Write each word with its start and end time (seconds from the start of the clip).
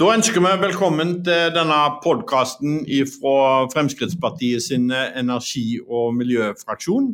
Da 0.00 0.06
ønsker 0.16 0.40
vi 0.40 0.50
velkommen 0.62 1.10
til 1.26 1.50
denne 1.52 1.76
podkasten 2.00 2.78
fra 3.18 3.66
Fremskrittspartiet 3.68 4.64
sin 4.64 4.86
energi- 4.88 5.76
og 5.84 6.14
miljøfraksjon. 6.16 7.10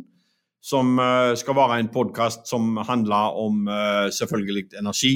Som 0.63 0.93
eh, 1.03 1.33
skal 1.35 1.57
være 1.59 1.81
en 1.81 1.91
podkast 1.91 2.47
som 2.47 2.79
handler 2.87 3.35
om 3.43 3.67
eh, 3.67 4.07
selvfølgelig 4.15 4.79
energi, 4.79 5.13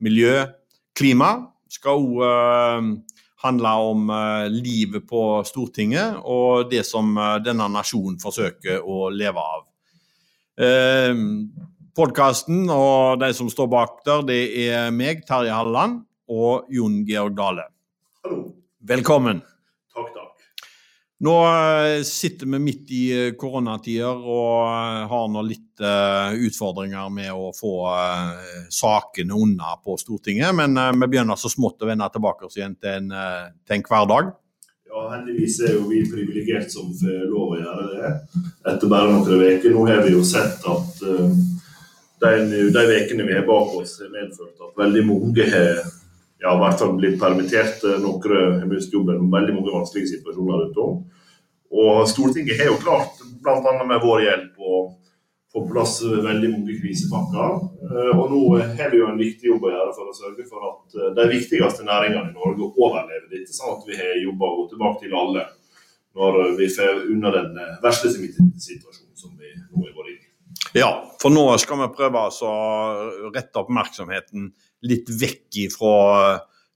miljø, 0.00 0.46
klima. 0.96 1.30
Skal 1.68 2.00
òg 2.00 2.24
uh, 2.24 2.88
handle 3.44 3.76
om 3.92 4.08
livet 4.56 5.04
på 5.04 5.44
Stortinget 5.44 6.16
og 6.24 6.72
det 6.72 6.86
som 6.88 7.12
denne 7.44 7.68
nasjonen 7.68 8.16
forsøker 8.20 8.80
å 8.80 9.10
leve 9.12 9.44
av. 9.44 9.66
Podkasten 11.96 12.64
og 12.72 13.20
de 13.20 13.30
som 13.36 13.52
står 13.52 13.70
bak 13.70 14.00
der, 14.08 14.24
det 14.26 14.44
er 14.66 14.90
meg, 14.90 15.22
Terje 15.28 15.52
Halleland 15.54 16.08
og 16.30 16.70
Jon 16.72 17.02
Georg 17.08 17.36
Dale. 17.38 17.68
Hallo. 18.24 18.44
Velkommen. 18.86 19.42
Takk, 19.94 20.12
takk. 20.14 20.30
Nå 21.20 21.34
eh, 21.44 22.02
sitter 22.08 22.48
vi 22.48 22.58
midt 22.64 22.92
i 22.96 23.00
eh, 23.12 23.32
koronatider 23.36 24.22
og 24.24 24.62
eh, 24.64 25.02
har 25.10 25.26
nå 25.28 25.42
litt 25.44 25.66
utfordringer 25.80 27.08
med 27.12 27.32
å 27.32 27.54
få 27.56 27.72
sakene 28.68 29.32
unna 29.32 29.78
på 29.80 29.94
Stortinget. 29.96 30.52
Men 30.52 30.76
vi 30.76 31.06
begynner 31.08 31.40
så 31.40 31.48
smått 31.48 31.80
å 31.80 31.88
vende 31.88 32.08
tilbake 32.12 32.50
igjen 32.52 32.74
til 32.76 32.98
en, 32.98 33.14
til 33.64 33.78
en 33.78 33.84
hverdag. 33.86 34.28
Ja, 34.90 35.06
heldigvis 35.14 35.56
er 35.64 35.78
jo 35.78 35.86
vi 35.88 36.02
privilegert 36.04 36.68
som 36.68 36.90
får 36.98 37.24
lov 37.30 37.54
å 37.54 37.62
gjøre 37.62 37.86
det 37.94 38.10
etter 38.74 38.92
bare 38.92 39.14
noen 39.14 39.46
uker. 39.46 39.72
Nå 39.72 39.86
har 39.88 40.04
vi 40.04 40.12
jo 40.12 40.20
sett 40.28 40.68
at 40.68 41.00
de 42.20 42.84
ukene 42.84 43.24
vi 43.24 43.38
har 43.38 43.48
bak 43.48 43.72
oss, 43.80 43.96
har 44.04 44.12
medført 44.12 44.68
at 44.68 44.84
veldig 44.84 45.06
mange 45.08 45.48
har 45.48 45.80
ja, 46.40 46.54
i 46.54 46.60
hvert 46.60 46.78
fall 46.78 46.96
blitt 46.96 47.18
permittert. 47.20 47.84
Eh, 47.84 47.98
noen 48.00 48.60
har 48.60 48.68
mistet 48.70 48.96
jobben. 48.96 49.28
Veldig 49.32 49.56
mange 49.58 49.74
vanskelige 49.74 50.14
situasjoner 50.14 50.64
rundt 50.64 50.80
om. 50.84 51.02
Og 51.70 52.08
Stortinget 52.10 52.58
har 52.58 52.72
jo 52.72 52.80
klart, 52.82 53.20
bl.a. 53.44 53.74
med 53.86 54.00
vår 54.02 54.24
hjelp, 54.24 54.56
å 54.58 54.80
få 55.52 55.64
plass 55.68 55.98
veldig 56.02 56.50
mange 56.50 56.78
krisepakker. 56.80 57.60
Eh, 57.90 58.12
og 58.16 58.32
nå 58.32 58.40
har 58.78 58.90
vi 58.90 59.02
jo 59.02 59.10
en 59.10 59.20
viktig 59.20 59.50
jobb 59.52 59.68
å 59.68 59.74
gjøre 59.74 59.94
for 59.98 60.10
å 60.10 60.16
sørge 60.16 60.48
for 60.48 60.66
at 60.70 60.98
eh, 60.98 61.12
de 61.18 61.28
viktigste 61.34 61.86
næringene 61.86 62.32
i 62.32 62.36
Norge 62.36 62.70
overlever 62.72 63.28
dette, 63.30 63.52
sånn 63.54 63.76
at 63.76 63.86
vi 63.88 63.98
har 64.00 64.24
jobber 64.24 64.48
å 64.48 64.60
gå 64.62 64.68
tilbake 64.72 65.04
til 65.04 65.16
alle 65.20 65.46
når 66.18 66.56
vi 66.58 66.66
får 66.74 67.04
unna 67.12 67.30
den 67.36 67.52
verste 67.84 68.10
smittesituasjonen 68.10 69.14
som 69.14 69.36
vi 69.38 69.52
nå 69.70 69.84
er 69.84 69.94
vært 69.94 70.16
i. 70.16 70.30
Ja, 70.76 70.90
for 71.18 71.34
nå 71.34 71.44
skal 71.58 71.80
vi 71.82 71.90
prøve 71.96 72.22
å 72.30 72.52
rette 73.34 73.58
oppmerksomheten 73.58 74.50
litt 74.86 75.10
vekk 75.10 75.58
fra 75.74 75.96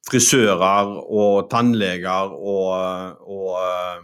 frisører 0.04 0.90
og 1.04 1.46
tannleger 1.52 2.34
og, 2.34 3.22
og 3.22 3.54
uh, 3.56 4.02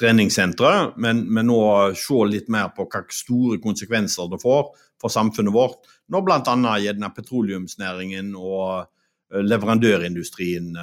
treningssentre, 0.00 0.72
men, 1.00 1.22
men, 1.30 1.48
nå 1.48 1.60
se 1.96 2.24
litt 2.28 2.50
mer 2.52 2.72
på 2.74 2.88
hvilke 2.88 3.14
store 3.14 3.60
konsekvenser 3.62 4.30
det 4.32 4.40
får 4.42 4.72
for 5.00 5.12
samfunnet 5.12 5.54
vårt, 5.54 5.86
når 6.12 6.26
bl.a. 6.26 7.10
petroleumsnæringen 7.16 8.34
og 8.36 8.82
eh, 8.82 9.40
leverandørindustrien 9.44 10.74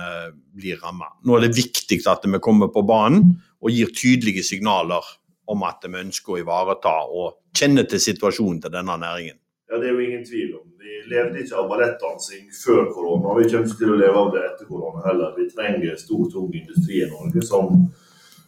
blir 0.57 0.79
rammet. 0.81 1.19
Nå 1.25 1.35
er 1.37 1.45
det 1.45 1.57
viktig 1.57 1.99
at 2.09 2.25
vi 2.25 2.41
kommer 2.41 2.71
på 2.73 2.85
banen 2.87 3.35
og 3.61 3.73
gir 3.73 3.91
tydelige 3.93 4.45
signaler 4.45 5.05
om 5.47 5.63
at 5.67 5.85
vi 5.87 5.99
ønsker 5.99 6.35
å 6.35 6.39
ivareta 6.41 6.95
og 7.07 7.37
kjenne 7.57 7.85
til 7.89 8.01
situasjonen 8.03 8.61
til 8.63 8.73
denne 8.73 8.97
næringen. 9.01 9.37
Ja, 9.69 9.77
Det 9.77 9.89
er 9.89 9.93
jo 9.93 9.99
ingen 9.99 10.25
tvil 10.25 10.55
om. 10.55 10.65
Vi 10.79 10.99
levde 11.11 11.41
ikke 11.41 11.57
av 11.59 11.69
ballettdansing 11.71 12.51
før 12.55 12.85
korona, 12.93 13.31
og 13.31 13.39
vi 13.39 13.49
kommer 13.51 13.67
ikke 13.67 13.81
til 13.81 13.93
å 13.93 13.97
leve 13.99 14.21
av 14.21 14.29
det 14.35 14.43
etter 14.47 14.69
korona 14.69 15.03
heller. 15.07 15.33
Vi 15.37 15.49
trenger 15.51 15.97
stor, 15.99 16.27
tung 16.31 16.53
industri 16.55 17.01
i 17.03 17.09
Norge 17.09 17.43
som, 17.43 17.81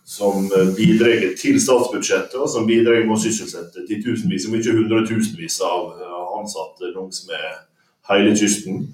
som 0.08 0.48
bidrar 0.78 1.26
til 1.42 1.60
statsbudsjettet, 1.60 2.40
og 2.40 2.48
som 2.50 2.68
bidrar 2.70 3.04
med 3.04 3.18
å 3.18 3.20
sysselsette 3.20 3.84
titusenvis, 3.90 4.48
om 4.48 4.56
ikke 4.56 4.78
hundretusenvis 4.78 5.60
av 5.68 6.00
ansatte 6.40 6.94
langs 6.96 7.26
med 7.28 7.48
hele 8.10 8.36
kysten. 8.36 8.88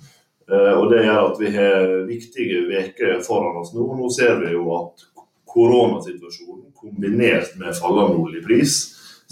Eh, 0.52 0.74
og 0.80 0.90
Det 0.92 1.06
gjør 1.06 1.22
at 1.32 1.40
vi 1.40 1.52
har 1.56 1.86
viktige 2.10 2.66
uker 2.70 3.22
foran 3.26 3.62
oss 3.62 3.74
nå. 3.74 3.86
Nå 3.98 4.10
ser 4.14 4.38
vi 4.44 4.54
jo 4.54 4.66
at 4.78 5.06
koronasituasjonen 5.50 6.74
kombinert 6.86 7.58
med 7.60 7.74
fallende 7.78 8.22
oljepris 8.22 8.78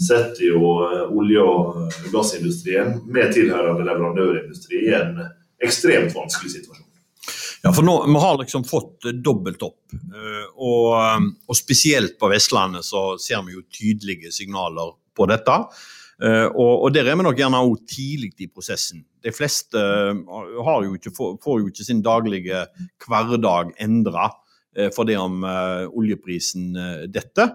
setter 0.00 0.48
jo 0.48 0.72
eh, 0.84 1.04
olje- 1.14 1.44
og 1.44 2.10
gassindustrien 2.12 2.98
med 3.06 3.34
tilhørende 3.34 3.86
leverandørindustri 3.86 4.88
i 4.88 4.94
en 4.98 5.22
ekstremt 5.64 6.14
vanskelig 6.16 6.56
situasjon. 6.56 6.90
Ja, 7.64 7.72
for 7.72 7.86
nå, 7.86 7.94
Vi 8.04 8.20
har 8.20 8.38
liksom 8.38 8.64
fått 8.68 9.06
dobbelt 9.24 9.62
opp. 9.62 9.94
Eh, 9.94 10.46
og, 10.56 10.88
eh, 10.98 11.20
og, 11.48 11.56
spesielt 11.56 12.18
på 12.18 12.30
Vestlandet 12.32 12.84
så 12.84 13.14
ser 13.18 13.44
vi 13.46 13.56
jo 13.56 13.66
tydelige 13.70 14.32
signaler 14.32 14.96
på 15.14 15.30
dette. 15.30 15.60
Og, 16.24 16.84
og 16.86 16.92
der 16.94 17.08
er 17.10 17.16
vi 17.18 17.24
nok 17.26 17.36
gjerne 17.36 17.58
også 17.58 17.88
tidlig 17.90 18.28
i 18.38 18.46
prosessen. 18.46 19.00
De 19.22 19.32
fleste 19.34 19.74
jo 19.74 20.92
ikke, 20.94 21.10
får 21.10 21.56
jo 21.58 21.66
ikke 21.66 21.86
sin 21.88 22.04
daglige 22.06 22.60
hverdag 23.02 23.72
endra 23.82 24.28
fordi 24.94 25.14
om 25.20 25.44
oljeprisen 25.44 26.72
detter. 27.12 27.52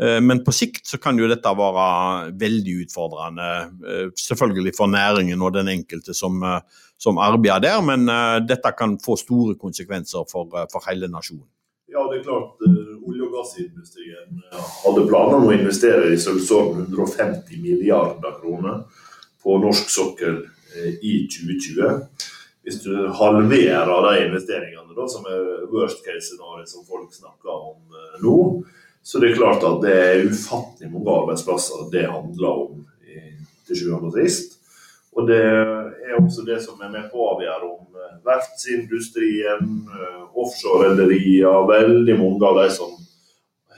Eh, 0.00 0.20
men 0.20 0.44
på 0.44 0.52
sikt 0.52 0.86
så 0.88 0.98
kan 0.98 1.18
jo 1.20 1.28
dette 1.28 1.52
være 1.56 2.32
veldig 2.40 2.76
utfordrende. 2.86 3.48
Eh, 3.84 4.06
selvfølgelig 4.16 4.74
for 4.78 4.88
næringen 4.88 5.42
og 5.42 5.52
den 5.58 5.68
enkelte 5.68 6.14
som, 6.16 6.42
eh, 6.42 6.60
som 6.96 7.20
arbeider 7.20 7.60
der, 7.60 7.80
men 7.84 8.06
dette 8.46 8.72
kan 8.76 8.98
få 9.00 9.16
store 9.16 9.54
konsekvenser 9.56 10.24
for, 10.30 10.48
for 10.72 10.84
hele 10.88 11.08
nasjonen. 11.08 11.46
Ja, 11.88 12.04
det 12.10 12.20
er 12.20 12.24
klart. 12.24 12.60
Olje- 12.60 13.24
og 13.24 13.32
gassindustrien 13.34 14.42
hadde 14.52 15.06
planer 15.08 15.38
om 15.40 15.48
å 15.48 15.54
investere 15.56 16.12
i 16.12 16.18
størrelsesorden 16.20 16.84
150 16.92 17.56
milliarder 17.64 18.36
kroner 18.42 18.84
på 19.42 19.56
norsk 19.64 19.88
sokkel 19.88 20.42
i 21.00 21.24
2020. 21.32 22.04
Hvis 22.70 22.84
du 22.84 22.92
halverer 23.18 23.88
de 24.06 24.26
investeringene, 24.28 24.94
da, 24.94 25.08
som 25.10 25.24
er 25.26 25.64
worst 25.72 26.04
case-scenarioet 26.06 26.70
som 26.70 26.86
folk 26.86 27.10
snakker 27.10 27.50
om 27.50 27.98
nå, 28.22 28.36
så 29.02 29.18
det 29.18 29.32
er 29.32 29.40
klart 29.40 29.64
at 29.66 29.80
det 29.82 29.94
er 29.96 30.28
ufattelig 30.28 30.92
mange 30.92 31.16
arbeidsplasser 31.18 31.88
det 31.90 32.04
handler 32.06 32.62
om 32.66 32.84
til 33.66 33.80
sjuende 33.80 34.10
og 34.10 34.16
sist. 34.18 34.56
Og 35.18 35.26
det 35.26 35.40
er 35.42 36.16
også 36.18 36.44
det 36.46 36.60
som 36.62 36.78
er 36.78 36.92
med 36.92 37.10
på 37.10 37.18
å 37.18 37.32
avgjøre 37.34 37.66
om 37.66 37.98
eh, 37.98 38.16
verftsindustrien, 38.26 39.70
eh, 39.90 40.20
offshorerederier, 40.38 41.66
veldig 41.70 42.16
mange 42.20 42.46
av 42.46 42.60
de 42.62 42.68
som 42.74 42.94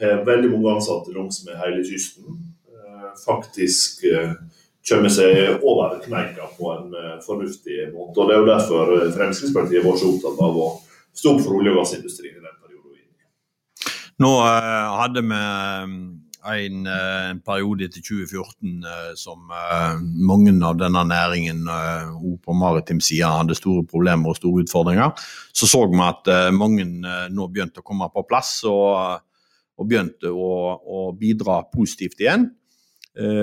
har 0.03 0.24
veldig 0.26 0.50
mange 0.53 0.76
ansatte 0.76 1.14
langs 1.14 1.41
med 1.47 1.60
hele 1.62 1.84
kysten, 1.88 2.36
eh, 2.69 3.09
faktisk 3.24 4.04
kommer 4.88 5.12
seg 5.15 5.62
over 5.62 5.98
kneika 6.03 6.48
på 6.56 6.72
en 6.75 6.94
fornuftig 7.22 7.93
måte. 7.93 8.19
Og 8.19 8.28
Det 8.28 8.34
er 8.34 8.41
jo 8.41 8.48
derfor 8.48 8.97
Fremskrittspartiet 9.15 9.84
var 9.84 10.00
så 10.00 10.10
opptatt 10.10 10.41
av 10.43 10.59
å 10.59 10.72
stå 11.12 11.37
opp 11.37 11.44
for 11.44 11.60
olje- 11.60 11.72
og 11.72 11.82
gassindustrien 11.82 12.37
i 12.37 12.43
den 12.43 12.59
perioden. 12.59 12.98
nå 14.22 14.32
uh, 14.38 14.98
hadde 15.00 15.22
vi 15.25 15.38
eh, 15.38 15.94
en, 16.53 16.87
en, 16.87 17.41
periode 17.47 17.87
etter 17.87 18.03
2014 18.03 18.84
uh, 18.87 19.10
som 19.19 19.50
mange 20.28 20.54
av 20.66 20.78
denne 20.81 21.04
næringen 21.06 21.66
på 22.42 22.56
maritim 22.59 23.00
side 23.00 23.28
hadde 23.28 23.59
store 23.59 23.84
problemer 23.87 24.32
og 24.32 24.38
store 24.38 24.65
utfordringer. 24.65 25.12
Så 25.53 25.69
så 25.71 25.84
vi 25.91 26.00
at 26.03 26.32
mange 26.54 26.87
nå 27.31 27.48
begynte 27.48 27.82
å 27.82 27.87
komme 27.87 28.09
på 28.15 28.25
plass 28.26 28.60
og, 28.66 29.22
og 29.78 29.88
begynte 29.88 30.32
å, 30.32 30.50
å, 30.82 31.12
bidra 31.19 31.62
positivt 31.71 32.21
igjen. 32.22 32.50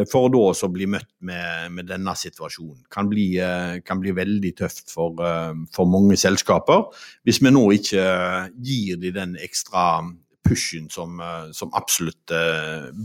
For 0.09 0.31
da 0.33 0.39
å 0.49 0.69
bli 0.73 0.87
møtt 0.89 1.11
med, 1.21 1.69
med, 1.75 1.85
denne 1.91 2.15
situasjonen. 2.17 2.79
Kan 2.89 3.05
bli, 3.11 3.27
kan 3.85 3.99
bli 4.01 4.15
veldig 4.17 4.51
tøft 4.57 4.89
for, 4.89 5.21
for 5.75 5.85
mange 5.85 6.17
selskaper 6.17 6.87
hvis 7.27 7.37
vi 7.45 7.51
nå 7.53 7.61
ikke 7.75 8.05
gir 8.65 8.97
de 8.97 9.11
den 9.13 9.35
ekstra 9.37 10.01
pushen 10.49 10.89
som, 10.89 11.19
eh, 11.19 11.51
som 11.53 11.69
absolutt 11.77 12.33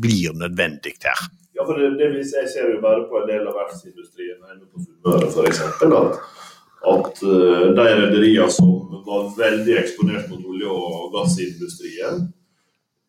blir 0.00 0.32
nødvendig 0.32 0.96
her. 1.04 1.26
Ja, 1.54 1.64
for 1.66 1.78
det, 1.78 1.98
det 1.98 2.24
Jeg 2.32 2.48
ser 2.50 2.72
jo 2.72 2.80
bare 2.80 3.04
på 3.10 3.20
en 3.20 3.28
del 3.28 3.46
av 3.46 3.54
verftsindustrien 3.60 4.40
hjemme 4.40 4.66
på 4.72 4.80
Sunnmøre 4.82 5.28
f.eks. 5.30 5.60
At, 5.60 6.16
at 6.94 7.20
de 7.20 7.84
rederiene 8.00 8.48
som 8.50 8.72
var 9.06 9.28
veldig 9.36 9.76
eksponert 9.82 10.32
mot 10.32 10.48
olje- 10.50 10.72
og 10.72 11.12
gassindustrien 11.14 12.26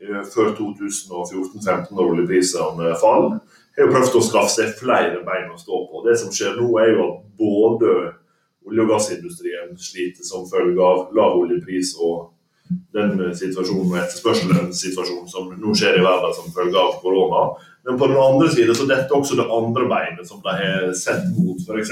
før 0.01 0.51
2014-2015, 0.57 1.95
når 1.95 2.11
oljeprisene 2.11 2.93
fall, 3.01 3.31
har 3.75 3.91
prøvd 3.91 4.19
å 4.19 4.23
skaffe 4.23 4.53
seg 4.53 4.77
flere 4.79 5.23
bein 5.25 5.51
å 5.51 5.59
stå 5.59 5.81
på. 5.89 6.03
Det 6.05 6.15
som 6.19 6.31
skjer 6.33 6.55
nå, 6.59 6.69
er 6.79 6.93
jo 6.93 7.07
at 7.07 7.17
både 7.39 7.95
olje- 8.65 8.85
og 8.85 8.91
gassindustrien 8.93 9.75
sliter 9.77 10.25
som 10.25 10.47
følge 10.49 10.81
av 10.81 11.11
lav 11.15 11.37
oljepris 11.41 11.95
og 12.01 12.31
den 12.95 13.19
situasjonen 13.37 13.91
og 13.91 13.99
etterspørselen 14.01 14.71
situasjonen 14.73 15.29
som 15.29 15.51
nå 15.53 15.73
skjer 15.77 15.99
i 15.99 16.05
verden 16.05 16.33
som 16.33 16.53
følge 16.55 16.81
av 16.81 16.97
korona. 17.03 17.43
Men 17.85 17.99
på 18.01 18.07
den 18.09 18.17
andre 18.17 18.49
siden 18.49 18.75
så 18.75 18.87
dette 18.89 19.13
også 19.13 19.37
det 19.37 19.45
andre 19.53 19.85
beinet 19.91 20.25
som 20.27 20.41
de 20.41 20.55
har 20.57 20.87
sett 20.97 21.27
mot, 21.35 21.61
f.eks. 21.61 21.91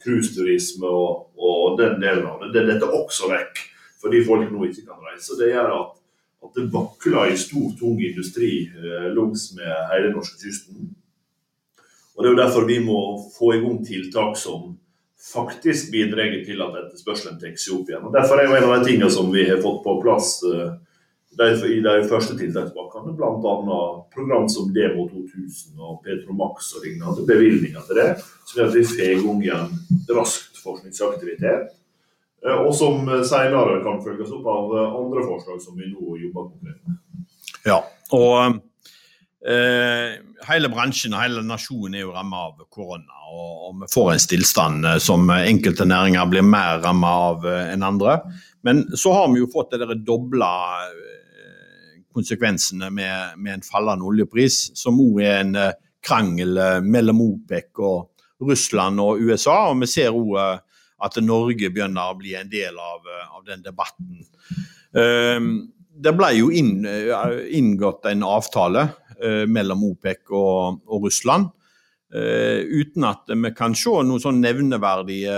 cruiseturisme 0.00 0.88
og, 0.88 1.26
og, 1.36 1.76
den 1.80 2.00
delen 2.00 2.24
av 2.30 2.40
det. 2.40 2.54
Det 2.56 2.66
detter 2.70 2.96
også 2.96 3.28
vekk 3.32 3.66
fordi 4.00 4.22
folk 4.24 4.48
nå 4.48 4.64
ikke 4.64 4.86
kan 4.86 5.02
reise. 5.04 5.36
Det 5.36 5.50
gjør 5.50 5.74
at, 5.76 5.99
at 6.40 6.56
det 6.56 6.70
vakler 6.72 7.32
i 7.32 7.38
stor, 7.38 7.70
tung 7.78 8.00
industri 8.00 8.64
eh, 8.68 9.08
langs 9.14 9.50
med 9.56 9.70
hele 9.92 10.12
norskekysten. 10.14 10.90
Og 12.16 12.22
Det 12.22 12.28
er 12.28 12.34
jo 12.34 12.42
derfor 12.42 12.68
vi 12.68 12.78
må 12.84 13.00
få 13.36 13.54
i 13.54 13.60
gang 13.62 13.80
tiltak 13.86 14.36
som 14.36 14.76
faktisk 15.20 15.90
bidrar 15.92 16.32
til 16.46 16.62
at 16.64 16.76
etterspørselen 16.80 17.38
tar 17.40 17.56
seg 17.60 17.76
opp 17.76 17.90
igjen. 17.90 18.06
Og 18.08 18.14
Derfor 18.14 18.40
er 18.40 18.48
jo 18.48 18.56
en 18.56 18.68
av 18.68 18.78
de 18.78 18.88
tingene 18.88 19.10
som 19.12 19.28
vi 19.32 19.44
har 19.48 19.60
fått 19.60 19.82
på 19.84 19.98
plass 20.02 20.38
uh, 20.48 20.76
i 21.40 21.80
de 21.84 21.92
første 22.10 22.34
tiltakspakkene, 22.36 23.14
bl.a. 23.16 23.80
program 24.12 24.48
som 24.50 24.72
Demo 24.74 25.06
2000 25.08 25.78
og 25.78 26.00
Petromax 26.04 26.72
og 26.74 26.84
lignende, 26.84 27.26
bevilgninger 27.28 27.84
til 27.86 28.00
det, 28.00 28.08
som 28.48 28.58
gjør 28.58 28.72
at 28.72 28.76
vi 28.76 28.86
får 28.88 29.12
i 29.12 29.20
gang 29.22 29.44
igjen 29.44 29.76
raskt 30.16 30.58
forskningsaktivitet. 30.64 31.70
Eh, 32.46 32.56
og 32.56 32.72
som 32.76 33.04
senere 33.28 33.80
kan 33.84 34.00
følges 34.04 34.32
opp 34.36 34.48
av 34.48 34.74
andre 34.80 35.26
forslag 35.28 35.60
som 35.62 35.76
vi 35.76 35.90
nå 35.92 36.16
jobber 36.24 36.50
med. 36.64 36.98
Ja, 37.68 37.82
og 38.16 38.60
eh, 39.46 40.18
hele 40.48 40.70
bransjen 40.72 41.14
og 41.14 41.22
hele 41.22 41.44
nasjonen 41.44 41.98
er 41.98 42.06
jo 42.06 42.14
rammet 42.14 42.38
av 42.40 42.68
korona. 42.72 43.18
Og, 43.30 43.50
og, 43.68 43.74
vi 43.82 43.90
får 43.92 44.12
en 44.14 44.22
stillstand 44.24 44.88
eh, 44.88 44.98
som 45.02 45.28
enkelte 45.34 45.86
næringer 45.88 46.30
blir 46.30 46.46
mer 46.46 46.80
rammet 46.84 47.26
av 47.26 47.46
eh, 47.48 47.74
enn 47.74 47.86
andre. 47.86 48.18
Men 48.66 48.84
så 48.98 49.12
har 49.16 49.30
vi 49.32 49.42
jo 49.42 49.50
fått 49.52 49.76
det 49.76 50.02
dobla 50.04 50.50
konsekvensene 52.10 52.90
med, 52.92 53.36
med 53.38 53.54
en 53.54 53.62
fallende 53.64 54.04
oljepris, 54.04 54.72
som 54.76 54.98
òg 55.00 55.20
er 55.24 55.38
en 55.44 55.54
krangel 56.04 56.58
mellom 56.82 57.22
OPEC 57.22 57.80
og 57.86 58.10
Russland 58.44 59.00
og 59.00 59.22
USA. 59.22 59.70
Og 59.70 59.78
vi 59.80 59.88
ser 59.88 60.12
uh, 60.12 60.58
at 61.00 61.20
Norge 61.24 61.70
begynner 61.72 62.10
å 62.10 62.18
bli 62.18 62.34
en 62.38 62.50
del 62.50 62.76
av, 62.78 63.06
av 63.36 63.44
den 63.46 63.62
debatten. 63.64 64.26
det 64.90 66.12
ble 66.16 66.28
jo 66.34 66.50
inn, 66.50 66.82
inngått 66.84 68.08
en 68.10 68.24
avtale 68.26 68.88
mellom 69.46 69.84
OPEC 69.92 70.32
og, 70.34 70.80
og 70.90 71.06
Russland. 71.06 71.50
uten 72.10 73.04
at 73.06 73.30
vi 73.30 73.52
kan 73.54 73.74
se 73.78 73.92
noen 74.02 74.22
sånn 74.22 74.40
nevneverdige 74.42 75.36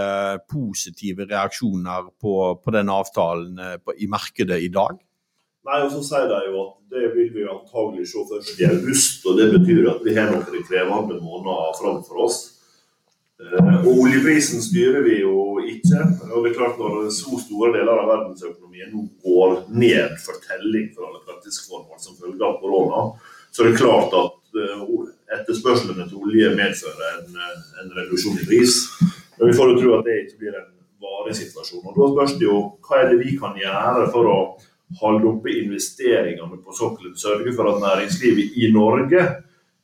positive 0.49 1.27
reaksjoner 1.29 2.09
på, 2.17 2.37
på 2.65 2.73
den 2.73 2.89
avtalen 2.89 3.81
på, 3.85 3.93
i 3.99 4.09
markedet 4.09 4.63
i 4.65 4.71
dag. 4.73 4.97
Nei, 5.63 5.83
og 5.85 5.93
så 5.95 6.01
sier 6.03 6.25
de 6.27 6.39
jo 6.49 6.63
at 6.65 6.79
det 6.91 7.11
vil 7.15 7.29
vi 7.31 7.45
antagelig 7.47 8.09
se 8.11 8.23
først 8.27 8.59
i 8.61 8.67
august. 8.67 9.27
og 9.31 9.39
Det 9.39 9.49
betyr 9.55 9.91
at 9.93 10.01
vi 10.03 10.17
har 10.17 10.33
noen 10.33 10.65
krevende 10.67 11.21
måneder 11.23 11.77
framfor 11.79 12.25
oss. 12.27 12.41
Eh, 13.43 13.87
og 13.87 14.03
Oljeprisen 14.05 14.63
styrer 14.63 15.03
vi 15.07 15.21
jo 15.23 15.59
ikke. 15.67 16.03
og 16.31 16.45
det 16.45 16.53
er 16.53 16.59
klart 16.59 16.79
Når 16.79 17.09
så 17.15 17.39
store 17.43 17.73
deler 17.77 17.99
av 17.99 18.11
verdensøkonomien 18.11 18.93
nå 18.93 19.07
går 19.25 19.57
ned 19.71 20.19
for 20.23 20.39
telling 20.47 20.93
for 20.95 21.09
alle 21.09 21.25
praktiske 21.27 21.67
formål 21.71 21.99
som 22.03 22.19
følge 22.21 22.47
av 22.47 22.61
korona, 22.63 23.09
så 23.53 23.65
er 23.65 23.71
det 23.73 23.81
klart 23.83 24.15
at 24.17 24.61
eh, 24.63 24.85
etterspørselen 25.39 26.05
etter 26.05 26.21
olje 26.21 26.53
medfører 26.57 27.19
en, 27.19 27.41
en 27.83 27.97
reduksjon 27.99 28.39
i 28.39 28.47
pris. 28.47 28.79
Men 29.39 29.51
vi 29.51 29.57
får 29.59 29.73
jo 29.73 29.81
tro 29.81 29.95
at 29.99 30.07
det 30.07 30.19
ikke 30.23 30.43
blir 30.45 30.59
en 30.61 30.71
varig 31.03 31.35
situasjon. 31.37 31.87
Og 31.89 31.97
Da 31.99 32.11
spørs 32.13 32.37
det 32.39 32.47
jo 32.47 32.59
hva 32.87 33.01
er 33.01 33.11
det 33.11 33.23
vi 33.25 33.39
kan 33.41 33.57
gjøre 33.59 34.11
for 34.15 34.31
å 34.31 34.39
holde 35.01 35.31
oppe 35.31 35.55
investeringene 35.57 36.61
på 36.61 36.75
sokkelen, 36.77 37.17
sørge 37.17 37.55
for 37.57 37.71
at 37.71 37.81
næringslivet 37.81 38.59
i 38.61 38.69
Norge 38.75 39.23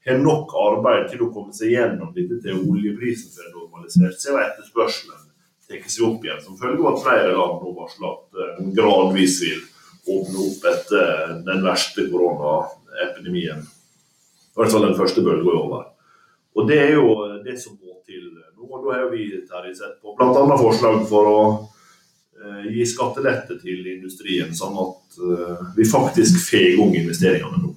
har 0.08 0.20
nok 0.22 0.54
arbeid 0.62 1.08
til 1.12 1.24
å 1.24 1.30
komme 1.34 1.54
seg 1.56 1.74
gjennom 1.74 2.12
dette 2.16 2.38
til 2.44 2.60
oljeprisen 2.60 3.32
får 3.34 3.50
normalisert 3.54 4.20
seg 4.20 4.36
og 4.36 4.44
etterspørselen 4.44 5.24
tar 5.68 5.90
seg 5.92 6.06
opp 6.06 6.22
igjen, 6.24 6.40
som 6.40 6.56
følge 6.56 6.80
av 6.80 6.94
at 6.94 7.02
flere 7.04 7.32
land 7.36 7.62
nå 7.62 7.72
varsler 7.76 8.14
at 8.14 8.60
en 8.62 8.70
gradvis 8.76 9.40
vil 9.44 9.64
åpne 10.08 10.44
opp 10.46 10.68
etter 10.70 11.34
den 11.44 11.64
verste 11.66 12.06
koronaepidemien. 12.08 13.66
I 13.66 14.58
hvert 14.58 14.72
fall 14.72 14.86
den 14.88 14.96
første 14.96 15.24
bølga 15.26 15.52
er 15.52 15.58
over. 15.58 15.82
Og 16.56 16.68
Det 16.68 16.78
er 16.82 16.94
jo 16.96 17.10
det 17.44 17.58
som 17.60 17.76
må 17.76 18.00
til 18.08 18.30
nå. 18.32 18.64
og 18.64 18.86
Da 18.86 19.02
har 19.02 19.10
vi 19.12 19.74
sett 19.76 20.00
på 20.00 20.16
bl.a. 20.16 20.56
forslag 20.56 21.04
for 21.10 21.28
å 21.28 21.42
Eh, 22.38 22.66
gi 22.70 22.84
skattelette 22.86 23.56
til 23.58 23.86
industrien, 23.90 24.52
sånn 24.54 24.76
at 24.78 25.16
eh, 25.18 25.62
vi 25.74 25.86
faktisk 25.88 26.36
får 26.44 26.66
i 26.68 26.76
gang 26.78 26.92
investeringene 27.00 27.62
nå. 27.64 27.72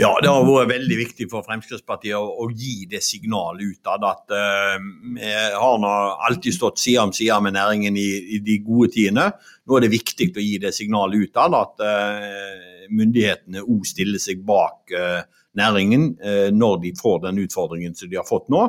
Ja, 0.00 0.14
Det 0.22 0.30
har 0.32 0.46
vært 0.46 0.70
veldig 0.70 0.96
viktig 0.96 1.26
for 1.28 1.44
Fremskrittspartiet 1.44 2.16
å, 2.16 2.24
å 2.40 2.46
gi 2.56 2.86
det 2.88 3.02
signalet 3.04 3.76
utad. 3.76 4.06
At 4.08 4.32
uh, 4.32 4.78
vi 5.12 5.32
har 5.60 5.86
alltid 6.28 6.56
stått 6.56 6.80
side 6.80 7.04
om 7.04 7.12
side 7.12 7.36
med 7.44 7.58
næringen 7.58 7.98
i, 8.00 8.08
i, 8.36 8.40
de 8.44 8.56
gode 8.64 8.94
tidene. 8.96 9.28
Nå 9.68 9.76
er 9.76 9.84
det 9.84 9.92
viktig 9.92 10.30
å 10.32 10.44
gi 10.44 10.56
det 10.62 10.72
signalet 10.72 11.28
utad 11.28 11.56
at 11.58 11.84
uh, 11.84 12.86
myndighetene 12.88 13.60
òg 13.60 13.84
stiller 13.86 14.22
seg 14.22 14.40
bak 14.48 14.94
uh, 14.96 15.20
næringen 15.58 16.14
når 16.54 16.76
de 16.84 16.92
får 16.94 17.24
den 17.24 17.40
utfordringen 17.42 17.96
som 17.98 18.08
de 18.08 18.16
har 18.20 18.26
fått 18.28 18.46
nå. 18.54 18.68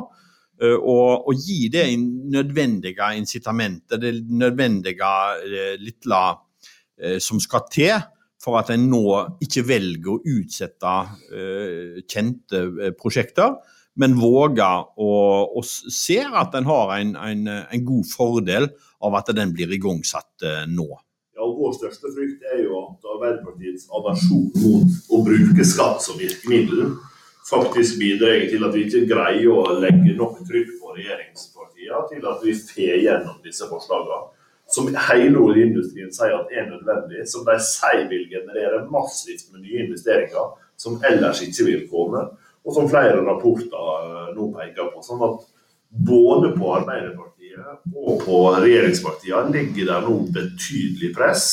Eh, 0.62 0.78
og, 0.78 1.28
og, 1.28 1.34
gi 1.34 1.68
det 1.72 1.86
nødvendige 2.32 3.12
incitamentet, 3.18 4.00
det 4.00 4.14
nødvendige 4.30 5.12
eh, 5.42 5.76
lille 5.80 6.22
eh, 7.00 7.18
som 7.22 7.40
skal 7.42 7.66
til 7.72 7.96
for 8.42 8.58
at 8.58 8.72
en 8.74 8.88
nå 8.90 9.04
ikke 9.44 9.62
velger 9.68 10.16
å 10.16 10.22
utsette 10.34 10.94
kjente 12.10 12.92
prosjekter, 12.98 13.54
men 14.00 14.16
våger 14.16 14.88
å, 14.96 15.12
å 15.52 15.62
se 15.66 16.18
at 16.24 16.56
en 16.56 16.66
har 16.66 16.94
en, 16.96 17.14
en, 17.16 17.46
en, 17.52 17.84
god 17.86 18.08
fordel 18.08 18.68
av 19.04 19.18
at 19.20 19.32
den 19.36 19.52
blir 19.54 19.72
igangsatt 19.76 20.46
nå. 20.72 20.88
Ja, 21.36 21.44
og 21.44 21.58
Vår 21.60 21.76
største 21.76 22.10
frykt 22.14 22.44
er 22.54 22.64
jo 22.64 22.80
at 22.80 23.08
Arbeiderpartiets 23.14 23.88
aversjon 23.92 24.50
mot 24.62 25.12
å 25.12 25.22
bruke 25.26 25.66
skatt 25.68 26.02
som 26.04 26.18
virkemiddel 26.20 26.94
faktisk 27.48 27.98
bidrar 28.00 28.46
til 28.50 28.64
at 28.64 28.76
vi 28.76 28.84
ikke 28.86 29.06
greier 29.10 29.48
å 29.50 29.78
legge 29.82 30.14
nok 30.18 30.40
trykk 30.48 30.76
på 30.80 30.94
regjeringspartiene 30.96 32.04
til 32.12 32.28
at 32.30 32.44
vi 32.44 32.54
får 32.56 33.02
gjennom 33.06 33.40
disse 33.44 33.68
forslagene. 33.70 34.30
Som 34.72 34.88
hele 35.10 35.40
oljeindustrien 35.40 36.12
sier 36.14 36.34
at 36.36 36.52
er 36.52 36.70
nødvendig, 36.70 37.26
som 37.28 37.44
de 37.44 37.58
sier 37.60 38.06
vil 38.10 38.28
generere 38.30 38.86
massivt 38.92 39.50
med 39.52 39.66
nye 39.66 39.86
investeringer 39.86 40.54
som 40.80 40.96
ellers 41.06 41.42
ikke 41.44 41.66
vil 41.68 41.82
komme, 41.90 42.24
og 42.62 42.74
som 42.74 42.88
flere 42.90 43.20
rapporter 43.26 43.90
eh, 44.06 44.30
nå 44.36 44.48
peker 44.54 44.88
på. 44.94 45.02
sånn 45.04 45.22
at 45.26 45.44
både 45.92 46.54
på 46.56 46.72
Arbeiderpartiet 46.78 47.92
og 47.92 48.24
på 48.24 48.38
regjeringspartiene 48.56 49.52
ligger 49.52 49.90
det 49.90 50.00
nå 50.06 50.16
betydelig 50.32 51.12
press 51.16 51.50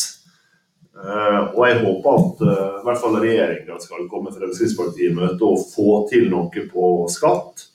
Uh, 0.99 1.55
og 1.55 1.61
jeg 1.63 1.77
håper 1.79 2.15
at 2.17 2.41
uh, 2.43 2.79
i 2.81 2.83
hvert 2.83 2.99
fall 2.99 3.13
regjeringa 3.23 3.77
skal 3.79 4.07
komme 4.11 4.33
Fremskrittspartiet 4.35 5.13
i 5.13 5.15
møte 5.15 5.47
og 5.47 5.61
få 5.71 6.01
til 6.09 6.25
noe 6.27 6.63
på 6.73 6.87
skatt, 7.13 7.69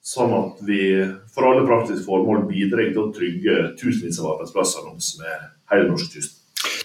sånn 0.00 0.32
at 0.36 0.60
vi 0.66 0.82
for 1.32 1.48
alle 1.48 1.66
praktiske 1.68 2.06
formål 2.06 2.46
bidrar 2.48 2.90
til 2.90 3.02
å 3.04 3.10
trygge 3.14 3.56
tusenvis 3.80 4.20
av 4.22 4.34
arbeidsplasser 4.34 4.86
langs 4.86 5.14
med 5.20 5.48
hele 5.72 5.90
norskekysten. 5.90 6.36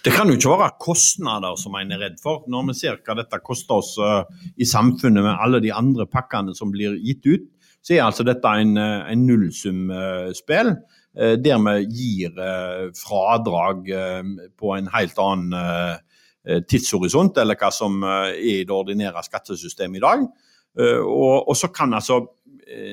Det 0.05 0.13
kan 0.13 0.29
jo 0.29 0.35
ikke 0.37 0.57
være 0.59 0.77
kostnader 0.79 1.55
som 1.57 1.73
en 1.79 1.95
er 1.95 2.03
redd 2.03 2.19
for, 2.21 2.43
når 2.51 2.67
vi 2.69 2.75
ser 2.77 2.99
hva 3.01 3.15
dette 3.17 3.39
koster 3.43 3.79
oss 3.79 3.95
uh, 3.97 4.21
i 4.55 4.67
samfunnet 4.69 5.25
med 5.25 5.41
alle 5.41 5.59
de 5.63 5.71
andre 5.73 6.05
pakkene 6.05 6.53
som 6.55 6.69
blir 6.71 6.99
gitt 7.01 7.25
ut. 7.25 7.47
Så 7.81 7.95
er 7.95 8.05
altså 8.05 8.25
dette 8.25 8.51
en, 8.61 8.77
en 8.77 9.25
nullsumspill. 9.25 10.75
Eh, 11.15 11.37
der 11.39 11.59
vi 11.63 11.85
gir 11.95 12.39
eh, 12.39 12.89
fradrag 12.99 13.89
eh, 13.89 14.23
på 14.59 14.73
en 14.75 14.89
helt 14.91 15.19
annen 15.21 16.01
tidshorisont, 16.69 17.39
eller 17.41 17.57
hva 17.57 17.71
som 17.73 18.03
er 18.05 18.35
i 18.37 18.51
det 18.67 18.73
ordinære 18.73 19.23
skattesystemet 19.25 19.97
i 19.97 20.01
dag. 20.03 20.25
Og, 21.01 21.47
og 21.49 21.55
så 21.57 21.71
kan 21.73 21.95
altså 21.97 22.19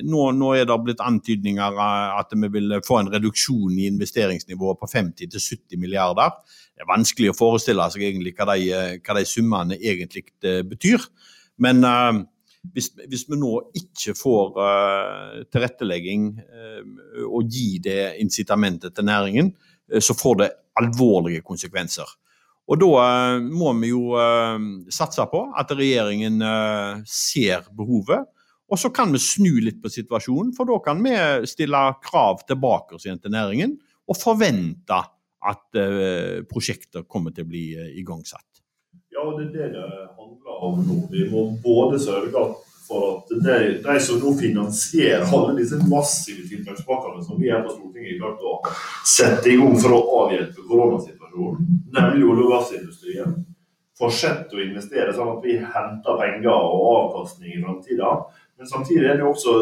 nå, 0.05 0.25
nå, 0.37 0.49
er 0.52 0.67
det 0.69 0.76
blitt 0.85 1.00
antydninger 1.00 1.79
at 1.81 2.35
vi 2.37 2.49
vil 2.52 2.75
få 2.85 2.99
en 3.00 3.11
reduksjon 3.12 3.73
i 3.81 3.87
investeringsnivået 3.88 4.81
på 4.81 4.88
50-70 4.91 5.81
milliarder. 5.81 6.35
Det 6.73 6.85
er 6.85 6.91
vanskelig 6.91 7.31
å 7.33 7.37
forestille 7.38 7.87
seg 7.95 8.05
egentlig 8.09 8.35
hva 8.37 8.50
de, 8.52 8.69
hva 9.00 9.17
de 9.17 9.25
summene 9.29 9.79
egentlig 9.81 10.26
betyr. 10.69 11.05
Men 11.62 11.85
uh, 11.85 12.23
hvis, 12.73 12.91
hvis, 13.09 13.26
vi 13.29 13.38
nå 13.38 13.52
ikke 13.79 14.17
får 14.19 14.59
uh, 14.59 15.37
tilrettelegging 15.52 16.31
uh, 16.41 16.83
og 17.29 17.52
gi 17.52 17.76
det 17.83 18.17
incitamentet 18.23 18.97
til 18.97 19.09
næringen, 19.09 19.52
så 20.00 20.17
får 20.17 20.37
det 20.41 20.52
alvorlige 20.81 21.43
konsekvenser. 21.45 22.09
Og 22.71 22.79
da 22.81 23.38
må 23.43 23.73
vi 23.76 23.91
jo 23.91 24.14
satse 24.95 25.25
på 25.29 25.41
at 25.59 25.73
regjeringen 25.76 26.38
ser 27.05 27.67
behovet. 27.76 28.23
Og 28.73 28.81
så 28.81 28.88
kan 28.95 29.12
vi 29.12 29.21
snu 29.21 29.50
litt 29.61 29.83
på 29.83 29.91
situasjonen, 29.93 30.55
for 30.57 30.69
da 30.71 30.79
kan 30.85 31.02
vi 31.05 31.12
stille 31.50 31.83
krav 32.05 32.41
tilbake 32.49 32.97
igjen 32.97 33.21
til 33.21 33.35
næringen 33.35 33.76
og 34.09 34.17
forvente 34.17 35.02
at 35.43 35.79
prosjekter 36.49 37.05
kommer 37.05 37.35
til 37.37 37.45
å 37.45 37.50
bli 37.52 37.67
igangsatt. 38.00 38.49
Ja, 39.12 39.26
det 39.37 39.50
er 39.50 39.52
det 39.52 39.67
det 39.75 39.88
handler 40.17 40.62
om 40.64 40.79
nå. 40.87 40.99
Vi 41.12 41.26
må 41.29 41.45
både 41.62 41.99
sørge 42.00 42.45
for 42.87 43.09
at 43.11 43.33
de, 43.45 43.59
de 43.85 43.97
som 44.00 44.21
nå 44.23 44.33
finansierer 44.38 45.29
alle 45.29 45.55
disse 45.61 45.79
massive 45.88 46.47
tiltakspakkene 46.49 47.23
som 47.25 47.41
vi 47.41 47.50
her 47.52 47.62
på 47.67 47.75
Stortinget 47.76 48.23
har 48.25 48.35
klart 48.41 48.47
å 48.49 48.75
sette 49.07 49.52
i 49.52 49.59
gang 49.61 49.76
for 49.81 49.97
å 49.97 50.02
avhjelpe 50.23 50.64
koronasituasjonen 50.67 51.83
nemlig 51.93 52.29
olje- 52.29 52.47
og 52.47 52.55
gassindustrien, 52.57 53.37
fortsette 53.99 54.57
å 54.57 54.64
investere 54.64 55.14
sånn 55.14 55.37
at 55.37 55.45
vi 55.45 55.59
henter 55.61 56.19
penger 56.19 56.52
og 56.57 56.88
avkastning 56.97 57.55
i 57.55 57.62
framtida. 57.62 58.14
Men 58.62 58.69
samtidig 58.69 59.07
er 59.11 59.16
det 59.19 59.25
også 59.26 59.52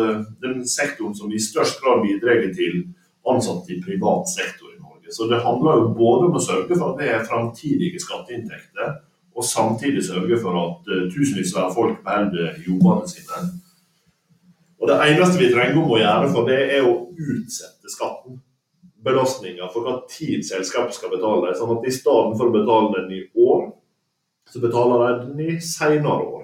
den 0.45 0.59
sektoren 0.69 1.15
som 1.17 1.31
i 1.33 1.39
størst 1.41 1.79
grad 1.81 2.03
bidrar 2.05 2.43
til 2.53 2.83
ansatte 3.25 3.73
i 3.73 3.79
privat 3.81 4.29
sektor 4.29 4.69
i 4.75 4.77
Norge. 4.77 5.09
Så 5.17 5.25
det 5.31 5.39
handler 5.41 5.79
jo 5.79 5.95
både 5.97 6.27
om 6.27 6.37
å 6.37 6.43
sørge 6.45 6.77
for 6.77 6.91
at 6.91 7.01
det 7.01 7.07
er 7.09 7.25
framtidige 7.25 8.03
skatteinntekter, 8.05 8.99
og 9.33 9.47
samtidig 9.49 10.03
sørge 10.05 10.37
for 10.43 10.59
at 10.65 10.91
uh, 10.93 11.07
tusenvis 11.15 11.55
av 11.57 11.73
folk 11.79 12.03
beholder 12.05 12.61
jobbene 12.67 13.09
sine. 13.09 13.41
Og 14.77 14.93
Det 14.93 14.99
eneste 15.07 15.41
vi 15.41 15.49
trenger 15.55 15.81
om 15.81 15.97
å 15.97 16.03
gjøre 16.03 16.29
for 16.37 16.53
det, 16.53 16.61
er 16.77 16.85
å 16.85 16.93
utsette 17.09 17.95
skatten. 17.95 18.37
Belastninga 19.01 19.71
for 19.73 19.89
hva 19.89 19.97
tid 20.13 20.45
selskapet 20.45 20.99
skal 20.99 21.17
betale. 21.17 21.57
Sånn 21.57 21.73
at 21.79 21.89
i 21.89 21.97
stedet 22.03 22.37
for 22.37 22.53
å 22.53 22.59
betale 22.59 22.93
den 22.99 23.17
i 23.17 23.25
år, 23.49 23.65
så 24.53 24.61
betaler 24.61 25.07
de 25.09 25.25
den 25.25 25.43
i 25.47 25.59
senere 25.65 26.21
år. 26.21 26.40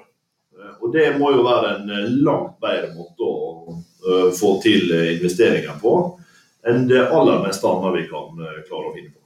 Eh, 0.87 0.89
og 0.89 0.95
det 0.95 1.19
må 1.19 1.33
jo 1.35 1.45
være 1.47 1.77
en 1.81 1.91
eh, 1.91 2.09
langt 2.23 2.59
bedre 2.61 2.95
måte 2.95 3.23
å 3.27 3.77
uh, 4.07 4.33
få 4.35 4.57
til 4.63 4.93
investeringer 4.93 5.79
på 5.81 6.19
enn 6.67 6.89
det 6.91 7.09
aller 7.15 7.45
meste 7.45 7.67
annet 7.67 7.95
vi 7.95 8.09
kan 8.11 8.41
klare 8.67 8.89
å 8.89 8.95
finne 8.95 9.13
på. 9.13 9.23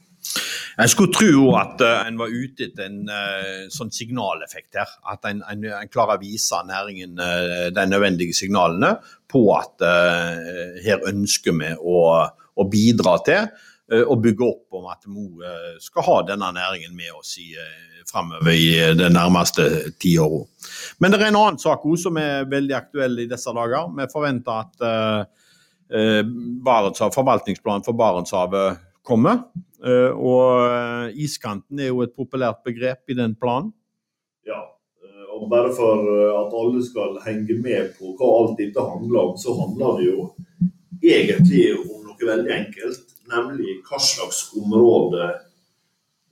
Jeg 0.80 0.92
skulle 0.92 1.12
tro 1.12 1.44
at 1.56 1.80
en 1.84 2.18
var 2.20 2.32
ute 2.32 2.66
etter 2.66 2.84
en 2.86 3.68
sånn 3.72 3.90
signaleffekt 3.92 4.76
her. 4.76 4.92
At 5.08 5.24
en, 5.28 5.40
en, 5.48 5.64
en 5.64 5.90
klarer 5.92 6.16
å 6.18 6.22
vise 6.22 6.60
næringen 6.68 7.16
de 7.16 7.84
nødvendige 7.88 8.36
signalene 8.36 8.92
på 9.28 9.42
at 9.56 9.84
her 10.84 11.04
ønsker 11.08 11.56
vi 11.56 11.72
å, 11.80 12.04
å 12.28 12.68
bidra 12.68 13.16
til 13.24 13.48
å 13.90 14.14
bygge 14.22 14.46
opp 14.46 14.76
om 14.78 14.84
at 14.86 15.06
vi 15.10 15.24
skal 15.82 16.04
ha 16.06 16.16
denne 16.28 16.52
næringen 16.54 16.92
med 16.94 17.10
oss 17.18 17.32
i, 17.42 17.48
framover 18.06 18.54
i 18.54 18.68
det 18.94 19.08
nærmeste 19.10 19.64
tiåret. 19.98 20.46
Men 21.02 21.10
det 21.10 21.18
er 21.18 21.32
en 21.32 21.40
annen 21.40 21.58
sak 21.58 21.82
også 21.82 22.06
som 22.06 22.20
er 22.22 22.46
veldig 22.50 22.76
aktuell 22.78 23.18
i 23.18 23.26
disse 23.30 23.50
dager. 23.56 23.90
Vi 23.96 24.06
forventer 24.12 24.62
at 24.62 24.86
Barentshav, 26.62 27.10
forvaltningsplanen 27.16 27.82
for 27.88 27.98
Barentshavet 27.98 28.78
kommer. 29.02 29.42
Eh, 29.80 30.12
og 30.12 30.66
eh, 30.68 31.22
iskanten 31.24 31.80
er 31.80 31.88
jo 31.88 32.02
et 32.04 32.12
populært 32.16 32.60
begrep 32.66 33.08
i 33.08 33.16
den 33.16 33.34
planen. 33.38 33.72
Ja, 34.48 34.60
eh, 35.00 35.24
og 35.36 35.48
bare 35.52 35.72
for 35.76 36.04
at 36.42 36.56
alle 36.56 36.82
skal 36.84 37.16
henge 37.24 37.56
med 37.62 37.94
på 37.96 38.12
hva 38.18 38.32
alt 38.42 38.58
dette 38.60 38.84
handler 38.84 39.30
om, 39.30 39.38
så 39.40 39.56
handler 39.56 40.00
det 40.00 40.10
jo 40.10 40.28
egentlig 41.00 41.64
om 41.78 42.04
noe 42.10 42.28
veldig 42.32 42.54
enkelt. 42.58 43.16
Nemlig 43.30 43.78
hva 43.86 44.00
slags 44.02 44.50
område 44.58 45.30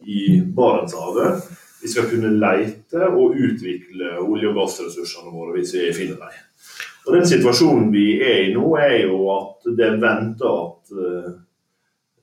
i 0.06 0.40
Barentshavet 0.56 1.48
vi 1.82 1.88
skal 1.90 2.08
kunne 2.10 2.34
leite 2.34 3.06
og 3.06 3.36
utvikle 3.38 4.16
olje- 4.18 4.50
og 4.50 4.56
gassressursene 4.58 5.30
våre 5.30 5.54
hvis 5.56 5.74
vi 5.76 5.92
finner 5.94 6.18
dem. 6.22 6.38
Og 7.06 7.12
Den 7.14 7.28
situasjonen 7.30 7.92
vi 7.94 8.06
er 8.18 8.48
i 8.48 8.54
nå, 8.54 8.64
er 8.76 8.96
jo 9.06 9.20
at 9.32 9.68
det 9.78 9.86
er 9.86 10.00
venta 10.02 10.50
at 10.64 10.96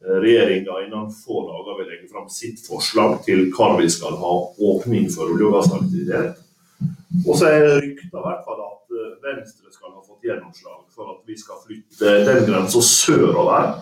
regjeringa 0.06 0.82
innen 0.86 1.12
få 1.12 1.42
dager 1.48 1.80
vil 1.80 1.90
legge 1.92 2.10
fram 2.12 2.28
sitt 2.30 2.62
forslag 2.68 3.22
til 3.26 3.48
hva 3.56 3.72
vi 3.80 3.88
skal 3.90 4.18
ha 4.22 4.34
åpning 4.70 5.08
for 5.14 5.34
olje- 5.34 5.48
og 5.48 5.58
gassaktivitet. 5.58 6.42
Og 7.26 7.34
så 7.40 7.50
er 7.50 7.66
rykta 7.80 8.20
i 8.20 8.26
hvert 8.26 8.46
fall 8.46 8.62
at 8.66 8.96
eh, 9.00 9.12
Venstre 9.24 9.72
skal 9.72 9.94
ha 9.94 10.02
fått 10.04 10.26
gjennomslag 10.28 10.82
for 10.94 11.14
at 11.14 11.22
vi 11.30 11.38
skal 11.40 11.62
flytte 11.64 12.16
den 12.28 12.42
grensa 12.50 12.82
sørover 12.84 13.78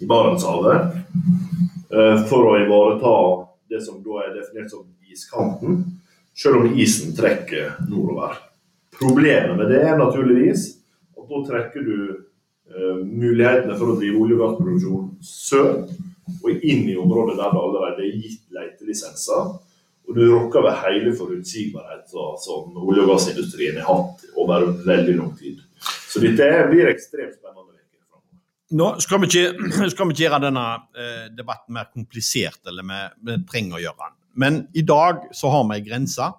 i 0.00 0.08
Barentshavet 0.08 0.96
eh, 1.92 2.22
for 2.30 2.50
å 2.50 2.56
ivareta 2.60 3.14
det 3.70 3.82
som 3.84 4.00
da 4.04 4.24
er 4.24 4.34
definert 4.38 4.72
som 4.72 4.86
iskanten, 5.10 5.84
selv 6.34 6.62
om 6.62 6.78
isen 6.78 7.14
trekker 7.16 7.76
nordover. 7.90 8.38
Problemet 9.00 9.56
med 9.58 9.70
det 9.72 9.84
er 9.86 9.98
naturligvis 9.98 10.66
at 11.16 11.30
da 11.30 11.44
trekker 11.46 11.86
du 11.86 11.96
Eh, 12.70 12.98
mulighetene 13.02 13.74
for 13.74 13.90
å 13.90 13.96
drive 13.98 14.18
olje- 14.22 14.36
og 14.36 14.42
gassproduksjon 14.44 15.06
sør 15.26 15.70
og 16.38 16.50
inn 16.62 16.84
i 16.86 16.94
områder 16.94 17.34
der 17.40 17.50
det 17.50 17.62
allerede 17.64 18.04
er 18.04 18.20
gitt 18.22 18.44
letelisenser. 18.54 19.48
Og 20.06 20.14
du 20.14 20.22
rokker 20.30 20.62
ved 20.62 20.78
hele 20.84 21.14
forutsigbarheten 21.18 22.38
som 22.44 22.76
olje- 22.78 23.02
og 23.02 23.10
gassindustrien 23.10 23.80
har 23.80 23.88
hatt 23.90 24.22
over 24.36 24.70
veldig 24.86 25.16
lang 25.18 25.32
tid. 25.38 25.58
Så 25.82 26.22
dette 26.22 26.46
blir 26.70 26.86
ekstremt. 26.92 27.39
Nå 28.70 28.86
skal 29.02 29.22
vi 29.22 29.30
ikke, 29.30 29.88
skal 29.92 30.08
vi 30.08 30.14
ikke 30.14 30.26
gjøre 30.26 30.42
denne 30.46 30.64
eh, 30.94 31.26
debatten 31.34 31.74
mer 31.74 31.90
komplisert, 31.90 32.60
eller 32.70 32.86
vi, 32.86 33.00
vi, 33.26 33.38
trenger 33.50 33.78
å 33.78 33.82
gjøre 33.82 34.04
den. 34.04 34.16
Men 34.40 34.62
i 34.78 34.84
dag 34.86 35.26
så 35.34 35.50
har 35.50 35.66
vi 35.66 35.80
en 35.80 35.88
grense 35.88 36.30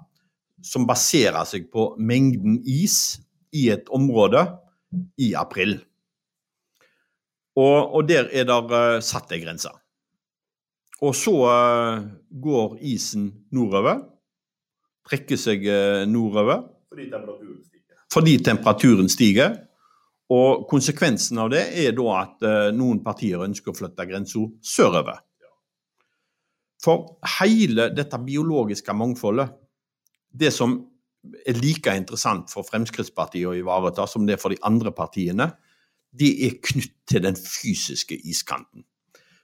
som 0.63 0.88
baserer 0.88 1.43
seg 1.50 1.67
på 1.73 1.91
mengden 2.00 2.61
is 2.69 3.19
i 3.51 3.67
et 3.73 3.89
område 3.91 4.45
i 5.19 5.33
april. 5.35 5.79
Og, 7.59 7.95
og 7.97 8.07
der 8.07 8.29
er 8.31 8.47
det 8.47 8.59
uh, 8.71 9.01
satt 9.03 9.33
ei 9.35 9.41
grense. 9.41 9.71
Og 11.01 11.15
så 11.17 11.33
uh, 11.33 12.03
går 12.31 12.77
isen 12.93 13.27
nordover. 13.51 14.05
Trekker 15.09 15.39
seg 15.39 15.65
uh, 15.67 16.05
nordover. 16.07 16.63
Fordi 16.91 17.09
temperaturen 17.11 17.59
stiger. 17.65 18.00
Fordi 18.13 18.38
temperaturen 18.45 19.11
stiger. 19.11 19.57
Og 20.31 20.67
konsekvensen 20.69 21.41
av 21.43 21.50
det 21.51 21.65
er 21.81 21.95
da 21.97 22.07
at 22.21 22.45
noen 22.77 23.01
partier 23.03 23.41
ønsker 23.43 23.73
å 23.73 23.75
flytte 23.75 24.05
grensa 24.07 24.45
sørover. 24.63 25.19
For 26.81 27.17
hele 27.38 27.89
dette 27.93 28.17
biologiske 28.23 28.93
mangfoldet, 28.95 29.51
det 30.31 30.53
som 30.55 30.79
er 31.45 31.59
like 31.61 31.93
interessant 31.93 32.50
for 32.50 32.65
Fremskrittspartiet 32.65 33.50
å 33.50 33.57
ivareta 33.57 34.07
som 34.09 34.25
det 34.25 34.38
er 34.38 34.41
for 34.41 34.53
de 34.53 34.61
andre 34.65 34.93
partiene, 34.95 35.51
det 36.11 36.31
er 36.47 36.57
knytt 36.63 36.95
til 37.07 37.23
den 37.23 37.38
fysiske 37.38 38.17
iskanten. 38.27 38.83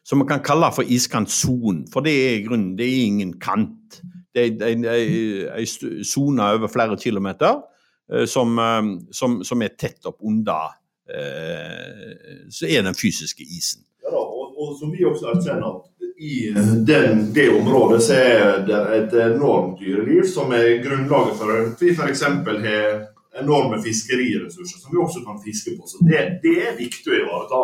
Som 0.08 0.24
man 0.24 0.30
kan 0.30 0.44
kalle 0.44 0.70
for 0.74 0.88
iskantsonen, 0.88 1.86
for 1.92 2.06
det 2.06 2.16
er 2.16 2.46
grunnen 2.48 2.76
det 2.80 2.88
er 2.88 3.06
ingen 3.06 3.34
kant. 3.44 4.00
Det 4.34 4.62
er 4.64 4.86
ei 4.88 5.66
sone 5.68 6.46
over 6.56 6.72
flere 6.72 6.98
kilometer 7.00 7.60
eh, 7.60 7.77
som, 8.26 8.60
eh, 8.60 8.84
som, 9.12 9.44
som, 9.44 9.62
er 9.62 9.76
tett 9.76 10.06
opp 10.06 10.18
under 10.24 10.72
eh, 11.12 12.48
Så 12.50 12.70
er 12.70 12.86
den 12.88 12.96
fysiske 12.96 13.44
isen. 13.44 13.84
Ja 14.04 14.14
da, 14.14 14.24
og, 14.24 14.56
og 14.56 14.78
som 14.80 14.94
vi 14.94 15.06
også 15.06 15.34
erkjenner 15.34 15.76
at 15.76 15.94
i 16.18 16.50
den, 16.88 17.28
det 17.34 17.50
området 17.54 18.00
så 18.02 18.16
er 18.18 18.64
det 18.66 18.78
et 18.96 19.12
enormt 19.22 19.78
dyreliv 19.78 20.24
som 20.26 20.50
er 20.56 20.80
grunnlaget 20.82 21.36
for 21.38 21.52
at 21.54 21.84
vi 21.84 21.92
f.eks. 21.94 22.24
har 22.24 23.04
enorme 23.38 23.78
fiskeriressurser 23.84 24.80
som 24.82 24.96
vi 24.96 24.98
også 24.98 25.22
kan 25.26 25.38
fiske 25.44 25.76
på. 25.78 25.86
Så 25.86 26.02
det, 26.08 26.40
det 26.42 26.56
er 26.64 26.80
viktig 26.80 27.12
å 27.12 27.20
ivareta. 27.20 27.60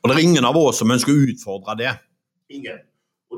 Og 0.00 0.08
det 0.08 0.16
er 0.16 0.24
ingen 0.24 0.48
av 0.48 0.56
oss 0.56 0.80
som 0.80 0.94
ønsker 0.94 1.12
å 1.12 1.26
utfordre 1.28 1.76
det? 1.82 1.92
Ingen. 2.54 2.80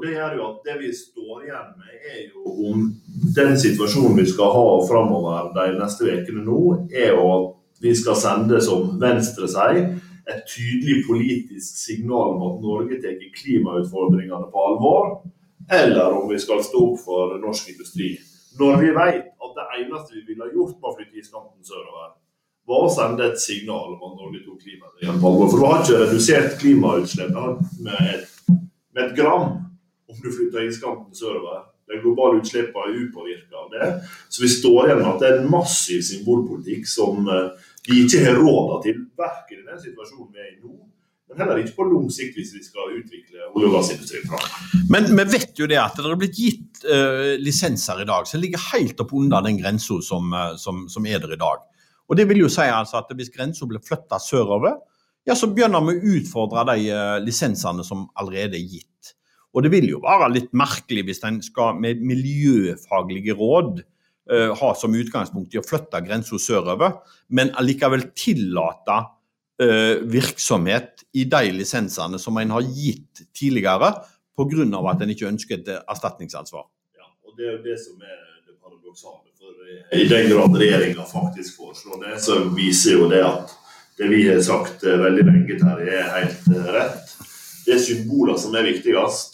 Og 0.00 0.06
det 0.06 0.14
gjør 0.14 0.36
jo 0.38 0.44
at 0.46 0.60
det 0.64 0.74
vi 0.80 0.90
står 0.96 1.42
igjen 1.44 1.72
med, 1.76 1.96
er 2.08 2.20
jo 2.30 2.52
om 2.70 2.84
den 3.36 3.50
situasjonen 3.60 4.14
vi 4.16 4.22
skal 4.30 4.54
ha 4.54 4.62
framover 4.88 5.50
de 5.52 5.74
neste 5.76 6.06
ukene 6.08 6.44
nå, 6.46 6.60
er 6.88 7.10
jo 7.12 7.26
at 7.34 7.50
vi 7.84 7.92
skal 7.98 8.16
sende, 8.16 8.62
som 8.64 8.94
Venstre 9.02 9.44
sier, 9.52 9.90
et 10.24 10.40
tydelig 10.48 11.02
politisk 11.04 11.82
signal 11.82 12.32
om 12.32 12.46
at 12.46 12.64
Norge 12.64 13.02
tar 13.02 13.20
klimautfordringene 13.42 14.48
på 14.48 14.64
alvor, 14.70 15.12
eller 15.68 16.16
om 16.16 16.32
vi 16.32 16.40
skal 16.40 16.64
stå 16.64 16.86
opp 16.94 17.04
for 17.04 17.36
norsk 17.44 17.68
industri. 17.74 18.14
Når 18.56 18.80
vi 18.80 18.96
vet 18.96 19.28
at 19.28 19.60
det 19.60 19.68
eneste 19.82 20.16
vi 20.16 20.24
ville 20.32 20.48
gjort 20.54 20.78
med 20.78 20.88
å 20.88 20.96
flytte 20.96 21.20
iskanten 21.20 21.60
sørover, 21.60 22.16
var 22.72 22.88
å 22.88 22.92
sende 22.96 23.28
et 23.28 23.44
signal 23.44 23.98
om 23.98 24.08
at 24.08 24.16
Norge 24.16 24.46
tok 24.48 24.64
klimaendringene 24.64 25.20
på 25.20 25.34
alvor. 25.34 25.52
For 25.52 25.60
du 25.60 25.68
har 25.68 25.84
ikke 25.84 26.02
redusert 26.06 26.60
klimautslippene 26.64 27.84
med 27.84 28.28
med 28.94 29.04
et 29.04 29.16
gram 29.16 29.69
om 30.10 30.18
du 30.20 30.30
flytter 30.30 30.66
iskanten 30.68 31.14
sørover. 31.16 31.66
De 31.90 31.98
globale 32.02 32.38
utslippene 32.38 32.86
er 32.86 33.00
upåvirka 33.06 33.64
av 33.64 33.72
det. 33.72 33.88
Så 34.30 34.44
vi 34.44 34.52
står 34.52 34.84
igjen 34.84 35.02
med 35.02 35.10
at 35.10 35.22
det 35.22 35.30
er 35.30 35.40
en 35.40 35.50
massiv 35.50 36.04
symbolpolitikk 36.06 36.86
som 36.86 37.26
eh, 37.26 37.70
vi 37.88 38.04
ikke 38.04 38.22
har 38.26 38.38
råd 38.38 38.76
til, 38.86 39.04
verken 39.18 39.62
i 39.62 39.68
den 39.72 39.82
situasjonen 39.82 40.30
vi 40.34 40.42
er 40.44 40.52
i 40.52 40.58
nå, 40.60 40.76
men 41.30 41.38
heller 41.44 41.60
ikke 41.62 41.76
på 41.76 41.86
lang 41.86 42.08
sikt 42.10 42.38
hvis 42.38 42.52
vi 42.56 42.60
skal 42.64 42.94
utvikle 42.98 43.44
olje- 43.54 43.68
og 43.68 43.74
gassindustrien 43.76 44.86
Men 44.90 45.06
vi 45.14 45.26
vet 45.30 45.60
jo 45.62 45.68
det 45.70 45.78
at 45.78 45.98
det 45.98 46.10
er 46.10 46.18
blitt 46.18 46.38
gitt 46.38 46.80
uh, 46.90 47.36
lisenser 47.38 48.02
i 48.02 48.06
dag 48.08 48.26
som 48.26 48.42
ligger 48.42 48.64
helt 48.72 48.98
opp 49.02 49.14
under 49.14 49.44
den 49.46 49.60
grensa 49.60 50.00
som, 50.02 50.34
uh, 50.34 50.56
som, 50.58 50.88
som, 50.90 51.06
er 51.06 51.22
der 51.22 51.36
i 51.36 51.40
dag. 51.40 51.62
Og 52.10 52.18
Det 52.18 52.26
vil 52.26 52.42
jo 52.42 52.50
si 52.50 52.66
altså 52.66 52.98
at 52.98 53.14
hvis 53.14 53.30
grensa 53.30 53.66
blir 53.70 53.82
flytta 53.82 54.18
sørover, 54.18 54.80
ja, 55.28 55.36
så 55.38 55.46
begynner 55.54 55.84
vi 55.86 55.94
å 55.94 56.16
utfordre 56.18 56.66
de 56.72 56.90
uh, 56.90 57.16
lisensene 57.22 57.86
som 57.86 58.08
allerede 58.18 58.58
er 58.58 58.66
gitt. 58.66 59.14
Og 59.54 59.64
det 59.64 59.72
vil 59.72 59.88
jo 59.90 60.02
være 60.04 60.30
litt 60.34 60.52
merkelig 60.56 61.06
hvis 61.08 61.24
en 61.26 61.40
skal 61.42 61.78
med 61.80 62.02
miljøfaglige 62.06 63.34
råd 63.38 63.80
ha 64.30 64.68
som 64.78 64.94
utgangspunkt 64.94 65.56
i 65.56 65.58
å 65.58 65.64
flytte 65.66 65.98
grensa 66.04 66.38
sørover, 66.38 67.00
men 67.34 67.50
allikevel 67.58 68.12
tillate 68.14 69.00
virksomhet 70.06 71.02
i 71.18 71.26
de 71.28 71.50
lisensene 71.52 72.18
som 72.20 72.38
en 72.38 72.54
har 72.54 72.62
gitt 72.62 73.24
tidligere 73.36 73.90
pga. 74.38 74.90
at 74.90 75.02
en 75.02 75.10
ikke 75.10 75.28
ønsker 75.28 75.58
et 75.58 75.68
erstatningsansvar. 75.88 76.64
Ja, 76.96 77.04
og 77.26 77.36
Det 77.36 77.46
er 77.46 77.52
jo 77.52 77.62
det 77.64 77.78
som 77.80 78.00
er 78.00 78.16
det 78.46 78.56
paradoksale. 78.62 79.26
For 79.36 79.96
I 79.96 80.08
den 80.08 80.30
grad 80.30 80.56
regjeringa 80.56 81.04
faktisk 81.04 81.56
foreslår 81.56 82.04
det, 82.04 82.22
så 82.22 82.48
viser 82.54 82.92
jo 82.92 83.08
det 83.10 83.24
at 83.24 83.50
det 83.98 84.08
vi 84.08 84.28
har 84.28 84.40
sagt 84.40 84.82
veldig 84.82 85.24
lenge, 85.28 85.58
Terje, 85.60 85.92
er 85.92 86.08
helt 86.16 86.46
rett. 86.72 87.10
Det 87.66 87.74
er 87.74 87.82
symboler 87.84 88.38
som 88.40 88.54
er 88.56 88.64
viktigst, 88.64 89.29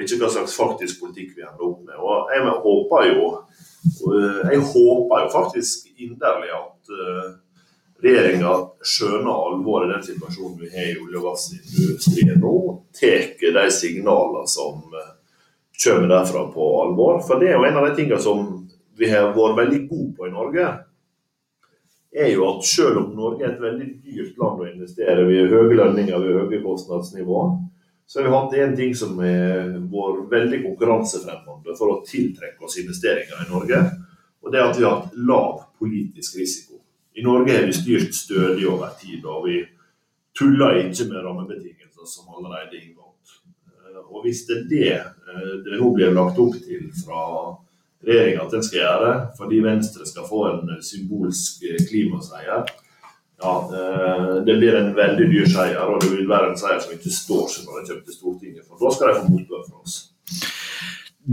og 0.00 0.06
ikke 0.06 0.22
hva 0.22 0.32
slags 0.32 0.56
faktisk 0.56 1.04
politikk 1.04 1.36
vi 1.36 1.44
ender 1.44 1.68
opp 1.68 1.84
med. 1.84 2.00
Og 2.00 2.32
Jeg 2.32 2.56
håper 2.64 3.06
jo, 3.10 3.28
jeg 4.50 4.64
håper 4.72 5.24
jo 5.26 5.30
faktisk 5.36 5.86
inderlig 6.00 6.50
at 6.56 6.92
regjeringa 8.00 8.52
skjønner 8.86 9.30
alvoret 9.30 9.88
i 9.88 9.94
den 9.94 10.04
situasjonen 10.04 10.58
vi 10.60 10.70
har 10.72 10.90
i 10.90 10.98
olje- 11.00 11.20
og 11.20 11.26
gassindustrien 11.28 12.40
nå, 12.40 12.52
tar 12.96 13.26
de 13.40 13.64
signalene 13.74 14.44
som 14.48 14.94
eh, 14.96 15.10
kommer 15.84 16.12
derfra 16.12 16.46
på 16.54 16.68
alvor. 16.84 17.20
For 17.26 17.40
det 17.40 17.50
er 17.50 17.58
jo 17.58 17.66
en 17.68 17.80
av 17.80 17.88
de 17.88 17.96
tingene 17.98 18.20
som 18.22 18.46
vi 19.00 19.10
har 19.10 19.34
vært 19.36 19.58
veldig 19.62 19.82
gode 19.88 20.14
på 20.16 20.28
i 20.28 20.32
Norge, 20.34 20.68
er 22.10 22.32
jo 22.32 22.46
at 22.48 22.64
selv 22.66 23.04
om 23.04 23.12
Norge 23.14 23.44
er 23.46 23.52
et 23.52 23.62
veldig 23.62 23.90
dyrt 24.02 24.40
land 24.40 24.62
å 24.64 24.70
investere, 24.70 25.28
vi 25.28 25.38
har 25.38 25.52
høye 25.52 25.76
lønninger, 25.78 26.24
vi 26.24 26.32
har 26.32 26.48
høye 26.48 26.62
kostnadsnivå, 26.64 27.44
så 28.10 28.18
har 28.18 28.24
vi 28.24 28.30
hatt 28.34 28.54
én 28.58 28.72
ting 28.76 28.94
som 28.98 29.18
har 29.22 29.68
vært 29.86 30.32
veldig 30.32 30.58
konkurransefremmende 30.64 31.74
for 31.78 31.92
å 31.92 32.00
tiltrekke 32.02 32.64
oss 32.66 32.80
investeringer 32.82 33.44
i 33.44 33.46
Norge. 33.46 33.78
Og 34.42 34.50
det 34.50 34.58
er 34.58 34.66
at 34.66 34.80
vi 34.80 34.82
har 34.82 34.96
hatt 34.96 35.12
lav 35.14 35.60
politisk 35.78 36.40
risiko. 36.40 36.80
I 37.14 37.22
Norge 37.22 37.54
har 37.54 37.68
vi 37.68 37.76
styrt 37.76 38.18
stødig 38.18 38.66
over 38.66 38.90
tid, 38.98 39.22
og 39.22 39.46
vi 39.46 39.60
tuller 40.34 40.80
ikke 40.80 41.06
med 41.12 41.22
rammebetingelser 41.22 42.10
som 42.10 42.34
allerede 42.34 42.74
er 42.80 42.82
inngått. 42.88 43.36
Eh, 43.78 44.02
og 44.02 44.26
Hvis 44.26 44.42
det 44.48 44.58
er 44.58 44.66
det 44.74 44.92
eh, 44.96 45.54
det 45.68 45.78
nå 45.78 45.94
blir 45.94 46.10
lagt 46.10 46.42
opp 46.42 46.58
til 46.66 46.90
fra 47.04 47.22
regjeringa 48.02 48.42
at 48.42 48.58
en 48.58 48.66
skal 48.72 48.82
gjøre, 48.88 49.16
fordi 49.38 49.62
Venstre 49.70 50.10
skal 50.10 50.26
få 50.26 50.48
en 50.48 50.74
symbolsk 50.82 51.62
klimaseier, 51.86 52.66
ja, 53.40 53.54
eh, 53.72 54.34
det 54.44 54.56
blir 54.58 54.76
en 54.76 54.90
veldig 54.96 55.28
dyr 55.30 55.46
seier, 55.48 55.80
og 55.88 56.02
det 56.02 56.10
vil 56.12 56.28
være 56.28 56.50
en 56.50 56.58
seier 56.60 56.82
som 56.82 56.92
ikke 56.96 57.12
står 57.14 57.46
seg 57.52 57.64
når 57.68 57.78
de 57.78 57.86
kommer 57.88 58.04
til 58.04 58.18
Stortinget. 58.18 58.66
For 58.68 58.82
da 58.82 58.92
skal 58.96 59.08
de 59.08 59.22
få 59.22 59.32
motbør 59.32 59.62
fra 59.68 59.80
oss. 59.80 59.96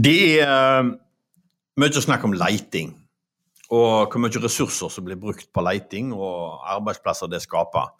Det 0.08 0.22
er 0.44 0.88
mye 1.78 2.02
snakk 2.04 2.24
om 2.26 2.36
leiting 2.36 2.96
og 3.68 4.08
hvor 4.08 4.22
mye 4.22 4.40
ressurser 4.40 4.88
som 4.92 5.04
blir 5.04 5.18
brukt 5.20 5.50
på 5.52 5.60
leiting 5.60 6.14
og 6.16 6.62
arbeidsplasser 6.72 7.28
det 7.28 7.42
skaper. 7.44 7.90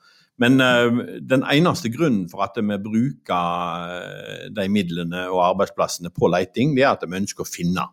Men 0.40 0.62
uh, 0.62 1.18
den 1.20 1.44
eneste 1.44 1.90
grunnen 1.92 2.28
for 2.30 2.44
at 2.46 2.56
vi 2.56 2.78
bruker 2.80 4.48
de 4.54 4.68
midlene 4.72 5.26
og 5.28 5.42
arbeidsplassene 5.50 6.14
på 6.14 6.30
leiting, 6.32 6.72
det 6.76 6.86
er 6.86 6.94
at 6.94 7.04
vi 7.04 7.20
ønsker 7.20 7.44
å 7.44 7.50
finne. 7.50 7.84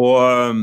Og 0.00 0.16
uh, 0.56 0.62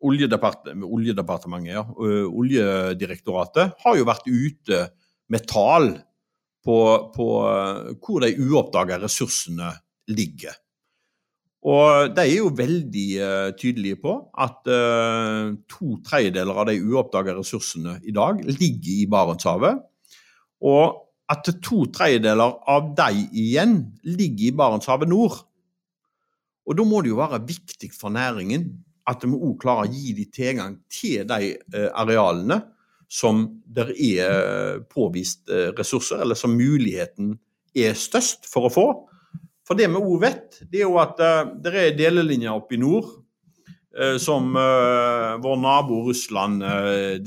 Oljedepartementet, 0.00 0.86
Oljedepartementet 0.86 1.74
ja, 1.74 1.84
Oljedirektoratet 2.30 3.76
har 3.82 3.98
jo 3.98 4.06
vært 4.08 4.30
ute 4.30 4.86
med 5.30 5.44
tall 5.50 5.92
på, 6.64 6.78
på 7.14 7.28
hvor 8.00 8.24
de 8.24 8.32
uoppdaga 8.40 9.00
ressursene 9.02 9.74
ligger. 10.10 10.56
Og 11.68 12.14
de 12.16 12.24
er 12.24 12.38
jo 12.38 12.48
veldig 12.56 13.08
tydelige 13.60 13.98
på 14.00 14.14
at 14.40 14.64
to 15.68 15.98
tredjedeler 16.06 16.56
av 16.62 16.70
de 16.70 16.78
uoppdaga 16.80 17.36
ressursene 17.36 17.98
i 18.00 18.14
dag 18.16 18.40
ligger 18.48 18.94
i 18.94 19.08
Barentshavet. 19.12 19.82
Og 20.64 20.96
at 21.30 21.46
to 21.62 21.84
tredjedeler 21.94 22.56
av 22.68 22.90
de 22.98 23.26
igjen 23.28 23.76
ligger 24.08 24.48
i 24.48 24.56
Barentshavet 24.56 25.10
nord. 25.12 25.36
Og 26.66 26.76
da 26.78 26.86
må 26.86 27.02
det 27.02 27.12
jo 27.12 27.20
være 27.20 27.42
viktig 27.46 27.92
for 27.94 28.12
næringen 28.14 28.70
at 29.10 29.24
vi 29.26 29.34
òg 29.34 29.56
klarer 29.62 29.88
å 29.88 29.92
gi 29.92 30.14
de 30.16 30.26
tilgang 30.32 30.78
til 30.92 31.26
de 31.28 31.54
uh, 31.74 31.88
arealene 32.02 32.60
som 33.10 33.42
der 33.66 33.88
er 33.90 34.84
påvist 34.86 35.50
ressurser, 35.74 36.20
eller 36.22 36.38
som 36.38 36.52
muligheten 36.54 37.32
er 37.74 37.96
størst 37.98 38.46
for 38.46 38.68
å 38.68 38.70
få. 38.70 38.84
For 39.66 39.74
det 39.74 39.88
vi 39.90 39.98
òg 39.98 40.20
vet, 40.22 40.60
det 40.70 40.84
er 40.84 40.86
jo 40.86 41.00
at 41.02 41.18
det 41.58 41.72
er 41.74 41.96
delelinjer 41.98 42.54
oppe 42.54 42.76
i 42.76 42.78
nord 42.78 43.08
som 44.22 44.54
vår 44.54 45.58
nabo 45.58 46.04
Russland 46.06 46.62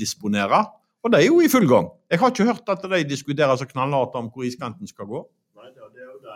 disponerer. 0.00 0.64
Og 1.04 1.12
de 1.12 1.20
er 1.20 1.28
jo 1.28 1.42
i 1.44 1.52
full 1.52 1.68
gang. 1.68 1.90
Jeg 2.08 2.22
har 2.22 2.32
ikke 2.32 2.48
hørt 2.48 2.72
at 2.72 2.88
de 2.88 3.04
diskuterer 3.04 3.60
så 3.60 3.68
knallhardt 3.68 4.16
om 4.16 4.32
hvor 4.32 4.48
iskanten 4.48 4.88
skal 4.88 5.08
gå. 5.10 5.20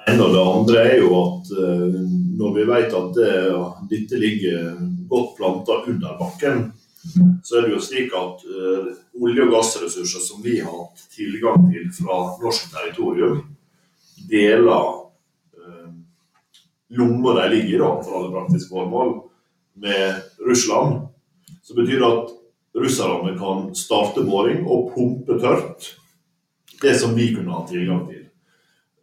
Ene. 0.09 0.23
Og 0.25 0.35
det 0.35 0.43
andre 0.43 0.85
er 0.88 0.99
jo 1.03 1.09
at 1.19 1.51
når 2.38 2.55
vi 2.57 2.67
vet 2.69 2.95
at 2.97 3.17
det, 3.17 3.33
dette 3.91 4.21
ligger 4.21 4.71
godt 5.11 5.35
planta 5.38 5.81
under 5.88 6.14
bakken, 6.21 6.69
så 7.45 7.59
er 7.59 7.67
det 7.67 7.75
jo 7.77 7.83
slik 7.83 8.14
at 8.17 8.45
olje- 9.19 9.45
og 9.45 9.53
gassressurser 9.53 10.23
som 10.23 10.41
vi 10.45 10.59
har 10.61 10.73
hatt 10.73 11.05
tilgang 11.14 11.69
til 11.73 11.91
fra 11.99 12.23
norsk 12.43 12.73
territorium, 12.73 13.43
deler 14.29 14.97
lomma 16.88 17.35
de 17.43 17.49
ligger 17.55 17.75
i, 17.75 17.79
da, 17.79 17.91
for 18.03 18.19
alle 18.19 18.33
praktiske 18.33 18.73
formål, 18.73 19.14
med 19.79 20.14
Russland, 20.49 21.07
så 21.62 21.75
betyr 21.75 22.01
det 22.01 22.09
at 22.09 22.31
russerne 22.79 23.35
kan 23.38 23.69
starte 23.77 24.25
boring 24.27 24.64
og 24.67 24.93
pumpe 24.95 25.38
tørt 25.41 25.93
det 26.83 26.95
som 26.99 27.14
vi 27.14 27.31
kunne 27.35 27.53
ha 27.55 27.67
tilgang 27.69 28.07
til. 28.09 28.17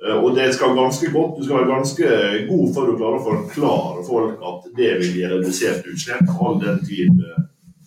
Eh, 0.03 0.17
og 0.17 0.35
det 0.35 0.49
skal 0.55 0.75
ganske 0.75 1.11
godt, 1.11 1.37
Du 1.39 1.45
skal 1.45 1.61
være 1.61 1.73
ganske 1.73 2.09
god 2.49 2.73
for 2.75 2.91
å 2.91 2.97
klare 2.99 3.19
å 3.19 3.25
forklare 3.29 4.05
folk 4.07 4.43
at 4.51 4.67
det 4.75 4.91
vil 5.01 5.15
gi 5.19 5.29
redusert 5.31 5.87
utslipp, 5.87 6.35
all 6.41 6.59
den 6.59 6.81
tid 6.85 7.11
eh, 7.23 7.45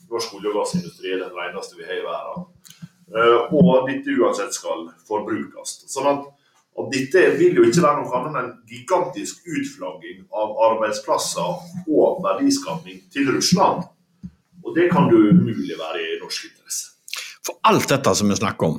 norsk 0.09 0.39
olje- 0.39 0.53
og 0.53 0.63
gassindustri 0.63 1.13
er 1.13 1.25
den 1.27 1.37
reneste 1.37 1.77
vi 1.77 1.89
har 1.89 2.01
i 2.01 2.07
verden. 2.07 2.49
Og 3.09 3.65
og 3.65 3.87
dette 3.89 4.13
uansett 4.21 4.53
skal 4.53 4.83
forbrukes. 5.09 5.79
Sånn 5.89 6.09
at 6.11 6.27
at, 6.79 6.91
dette 6.93 7.23
vil 7.39 7.59
jo 7.59 7.67
ikke 7.67 7.83
være 7.83 8.03
noe 8.03 8.19
annet 8.19 8.29
enn 8.31 8.41
en 8.41 8.51
gigantisk 8.71 9.47
utflagging 9.51 10.21
av 10.31 10.55
arbeidsplasser 10.69 11.89
og 11.91 12.21
verdiskapning 12.23 13.01
til 13.13 13.33
Russland. 13.35 13.87
Og 14.63 14.77
det 14.77 14.89
kan 14.93 15.09
du 15.11 15.17
umulig 15.33 15.79
være 15.79 16.05
i 16.05 16.19
norsk 16.23 16.51
interesse. 16.51 16.93
For 17.47 17.59
alt 17.67 17.89
dette 17.91 18.15
som 18.15 18.31
vi 18.31 18.37
snakker 18.39 18.69
om, 18.69 18.79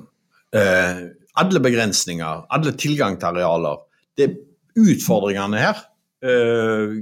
eh, 0.54 1.02
alle 1.40 1.62
begrensninger, 1.64 2.46
alle 2.52 2.76
tilgang 2.80 3.18
til 3.20 3.32
arealer, 3.32 3.82
det 4.20 4.34
utfordringene 4.80 5.60
her 5.62 5.82
uh, 6.26 6.96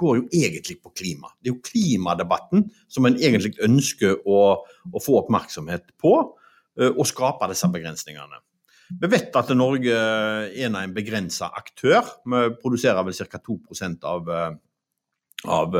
går 0.00 0.20
jo 0.20 0.26
egentlig 0.32 0.78
på 0.80 0.92
klima. 0.96 1.32
Det 1.40 1.50
er 1.50 1.54
jo 1.54 1.64
klimadebatten 1.66 2.68
som 2.88 3.08
en 3.08 3.18
egentlig 3.20 3.54
ønsker 3.64 4.22
å, 4.24 4.40
å 4.64 5.02
få 5.02 5.18
oppmerksomhet 5.22 5.92
på, 6.00 6.14
uh, 6.80 6.90
og 6.90 7.04
skape 7.08 7.50
disse 7.52 7.68
begrensningene. 7.72 8.40
Vi 8.90 9.10
vet 9.10 9.36
at 9.38 9.52
Norge 9.54 9.94
er 9.94 10.66
en 10.66 10.94
begrensa 10.94 11.50
aktør. 11.54 12.02
Vi 12.26 12.42
produserer 12.58 13.04
vel 13.06 13.14
ca. 13.14 13.38
2 13.38 13.60
av, 14.02 14.30
eh, 14.34 14.56
av 15.46 15.76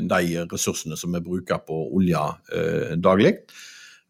de 0.00 0.46
ressursene 0.48 0.96
som 0.96 1.12
vi 1.12 1.20
bruker 1.20 1.60
på 1.66 1.76
olje 1.92 2.22
eh, 2.56 2.96
daglig. 2.96 3.34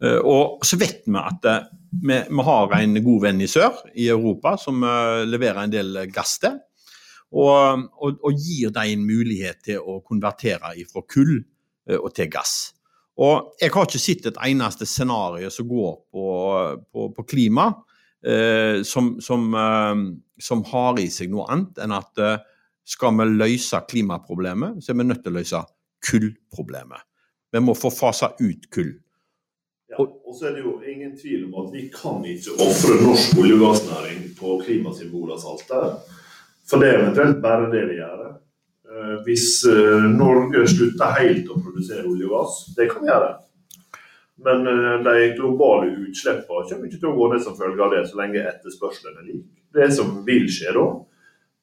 Eh, 0.02 0.18
og 0.18 0.64
så 0.66 0.78
vet 0.80 1.04
vi 1.07 1.18
at 1.20 1.48
vi, 1.94 2.18
vi, 2.26 2.44
har 2.48 2.76
en 2.80 3.00
god 3.04 3.26
venn 3.28 3.42
i 3.44 3.50
sør, 3.50 3.85
i 3.94 4.09
Europa, 4.11 4.57
som 4.59 4.83
leverer 5.28 5.62
en 5.62 5.74
del 5.74 6.00
gass 6.12 6.38
til. 6.42 6.57
Og, 7.35 7.85
og, 7.98 8.18
og 8.22 8.38
gir 8.38 8.70
dem 8.74 8.92
en 8.94 9.07
mulighet 9.07 9.62
til 9.66 9.83
å 9.83 10.00
konvertere 10.07 10.74
fra 10.90 11.02
kull 11.11 11.37
og 11.98 12.11
til 12.14 12.28
gass. 12.30 12.74
Og 13.22 13.54
jeg 13.62 13.70
har 13.70 13.87
ikke 13.87 14.02
sett 14.02 14.26
et 14.26 14.38
eneste 14.48 14.87
scenario 14.90 15.50
som 15.52 15.68
går 15.70 15.92
på, 16.11 16.24
på, 16.90 17.07
på 17.14 17.26
klima 17.30 17.68
eh, 18.26 18.83
som, 18.83 19.14
som, 19.22 19.46
eh, 19.54 19.94
som, 20.42 20.64
har 20.72 20.98
i 20.98 21.07
seg 21.12 21.30
noe 21.30 21.46
annet 21.52 21.78
enn 21.85 21.94
at 21.94 22.22
eh, 22.22 22.42
skal 22.85 23.14
vi 23.20 23.28
løse 23.30 23.80
klimaproblemet, 23.88 24.83
så 24.83 24.92
er 24.92 24.98
vi 24.98 25.07
nødt 25.07 25.22
til 25.24 25.33
å 25.33 25.38
løse 25.38 25.62
kullproblemet. 26.04 27.07
Vi 27.54 27.62
må 27.62 27.76
få 27.78 27.92
fasa 27.94 28.33
ut 28.40 28.66
kull. 28.74 28.92
Ja, 29.92 30.01
og 30.01 30.33
så 30.37 30.49
er 30.49 30.57
det 30.57 30.64
jo 30.64 30.79
ingen 30.88 31.12
tvil 31.18 31.44
om 31.51 31.66
at 31.66 31.73
vi 31.75 31.85
kan 31.92 32.23
ikke 32.25 32.57
ofre 32.64 32.97
norsk 33.03 33.37
olje- 33.40 33.57
og 33.59 33.64
gassnæring 33.66 34.23
på 34.38 34.57
klimasymbolenes 34.64 35.44
alter. 35.51 35.99
For 36.64 36.81
det 36.81 36.88
er 36.88 37.03
eventuelt 37.03 37.42
bare 37.44 37.68
det 37.73 37.83
vi 37.90 37.99
gjør. 38.01 38.23
Eh, 38.94 39.16
hvis 39.27 39.49
eh, 39.68 40.07
Norge 40.14 40.64
slutter 40.70 41.18
helt 41.18 41.51
å 41.53 41.59
produsere 41.61 42.07
olje 42.09 42.29
og 42.31 42.37
gass, 42.38 42.61
det 42.77 42.88
kan 42.90 43.05
vi 43.05 43.11
gjøre. 43.11 43.33
Men 44.47 44.70
eh, 44.73 44.94
de 45.05 45.27
globale 45.37 45.90
utslippene 46.07 46.68
kommer 46.70 46.88
ikke 46.88 47.03
til 47.03 47.11
å 47.11 47.16
gå 47.18 47.29
ned 47.33 47.44
som 47.44 47.59
følge 47.59 47.85
av 47.85 47.92
det, 47.92 48.05
så 48.09 48.20
lenge 48.23 48.47
etterspørselen 48.49 49.18
er 49.20 49.29
lik. 49.29 49.51
Det 49.75 49.90
som 49.92 50.16
vil 50.25 50.49
skje 50.53 50.73
da, 50.77 50.87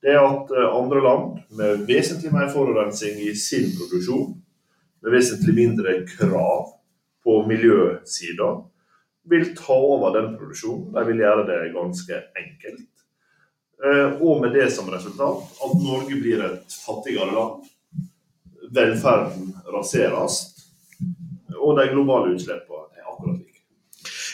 det 0.02 0.14
er 0.14 0.22
at 0.26 0.50
andre 0.66 1.02
land 1.06 1.42
med 1.58 1.84
vesentlig 1.90 2.32
mer 2.34 2.50
forurensning 2.54 3.20
i 3.22 3.36
sin 3.38 3.70
produksjon, 3.78 4.32
med 5.02 5.14
vesentlig 5.14 5.54
mindre 5.58 5.94
krav 6.10 6.72
på 7.24 7.42
miljøsida, 7.48 8.50
vil 9.30 9.52
ta 9.58 9.76
over 9.76 10.16
den 10.16 10.32
produksjonen. 10.38 10.90
De 10.96 11.04
vil 11.12 11.22
gjøre 11.22 11.46
det 11.50 11.60
ganske 11.76 12.22
enkelt. 12.42 12.88
Eh, 13.86 14.22
og 14.22 14.42
med 14.42 14.54
det 14.54 14.70
som 14.74 14.90
resultat 14.94 15.62
at 15.66 15.78
Norge 15.82 16.18
blir 16.22 16.42
et 16.46 16.76
fattigere 16.86 17.34
land. 17.34 17.70
Velferden 18.72 19.54
raseres. 19.74 20.42
Og 21.58 21.78
de 21.78 21.88
globale 21.92 22.36
utslippene 22.36 22.98
er 22.98 23.08
akkurat 23.10 23.40
like. 23.40 23.51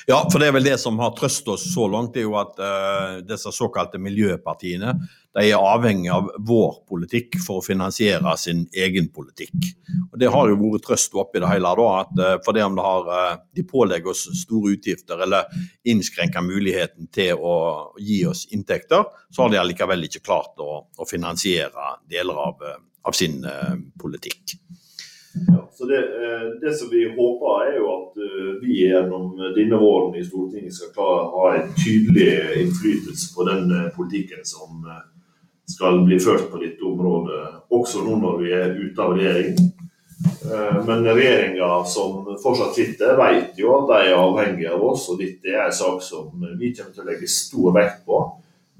Ja, 0.09 0.21
for 0.31 0.39
det 0.39 0.47
er 0.47 0.53
vel 0.55 0.63
det 0.63 0.77
som 0.79 0.95
har 1.03 1.09
trøstet 1.17 1.49
oss 1.51 1.65
så 1.67 1.83
langt, 1.91 2.13
det 2.15 2.21
er 2.21 2.29
jo 2.29 2.37
at 2.39 2.59
uh, 2.63 3.17
disse 3.27 3.51
såkalte 3.51 3.99
miljøpartiene 3.99 4.93
de 5.35 5.43
er 5.49 5.59
avhengig 5.59 6.07
av 6.15 6.29
vår 6.47 6.77
politikk 6.87 7.35
for 7.43 7.59
å 7.59 7.65
finansiere 7.65 8.31
sin 8.39 8.61
egen 8.71 9.09
politikk. 9.11 9.67
Og 10.07 10.15
Det 10.21 10.29
har 10.31 10.47
jo 10.47 10.55
vært 10.61 10.87
trøst 10.87 11.19
oppi 11.19 11.43
det 11.43 11.51
hele, 11.51 11.73
da, 11.81 11.89
at 12.05 12.23
uh, 12.39 12.53
det 12.55 12.63
om 12.63 12.79
har, 12.79 13.11
uh, 13.11 13.35
de 13.51 13.67
pålegger 13.67 14.13
oss 14.13 14.23
store 14.45 14.77
utgifter 14.77 15.27
eller 15.27 15.51
innskrenker 15.83 16.47
muligheten 16.47 17.11
til 17.11 17.35
å 17.43 17.57
gi 17.99 18.23
oss 18.31 18.47
inntekter, 18.55 19.03
så 19.27 19.43
har 19.43 19.51
de 19.51 19.59
allikevel 19.59 20.07
ikke 20.07 20.23
klart 20.23 20.55
å, 20.63 20.85
å 20.87 21.09
finansiere 21.11 21.97
deler 22.07 22.45
av, 22.47 22.63
av 23.03 23.19
sin 23.19 23.41
politikk. 23.99 24.55
Ja, 25.47 25.69
så 25.73 25.85
det, 25.85 25.97
eh, 25.97 26.47
det, 26.61 26.73
som 26.73 26.89
vi 26.89 27.09
håper, 27.09 27.65
er 27.65 27.77
jo 27.77 27.89
at 27.93 28.17
eh, 28.17 28.53
vi 28.61 28.79
gjennom 28.81 29.35
denne 29.55 29.79
våren 29.81 30.15
i 30.15 30.25
Stortinget 30.25 30.75
skal 30.75 30.93
klare 30.95 31.25
å 31.25 31.33
ha 31.35 31.51
en 31.57 31.73
tydelig 31.77 32.31
innflytelse 32.63 33.33
på 33.35 33.45
den 33.47 33.71
eh, 33.71 33.89
politikken 33.95 34.41
som 34.47 34.81
skal 35.67 36.01
bli 36.07 36.17
ført 36.23 36.47
på 36.51 36.61
dette 36.61 36.83
området, 36.87 37.41
også 37.75 38.05
nå 38.05 38.17
når 38.21 38.37
vi 38.41 38.51
er 38.55 38.77
ute 38.77 39.03
av 39.03 39.17
regjering. 39.17 39.57
Men 40.87 41.03
regjeringa 41.03 41.67
som 41.85 42.21
fortsatt 42.39 42.77
sitter, 42.77 43.17
vet 43.19 43.59
jo 43.59 43.73
at 43.75 43.89
de 43.89 43.97
er 44.07 44.15
avhengige 44.15 44.71
av 44.71 44.85
oss, 44.87 45.09
og 45.11 45.19
dette 45.19 45.51
er 45.51 45.65
en 45.65 45.75
sak 45.75 45.99
som 46.01 46.31
vi 46.55 46.71
kommer 46.71 46.95
til 46.95 47.03
å 47.03 47.09
legge 47.09 47.27
stor 47.29 47.75
vekt 47.75 47.99
på. 48.07 48.21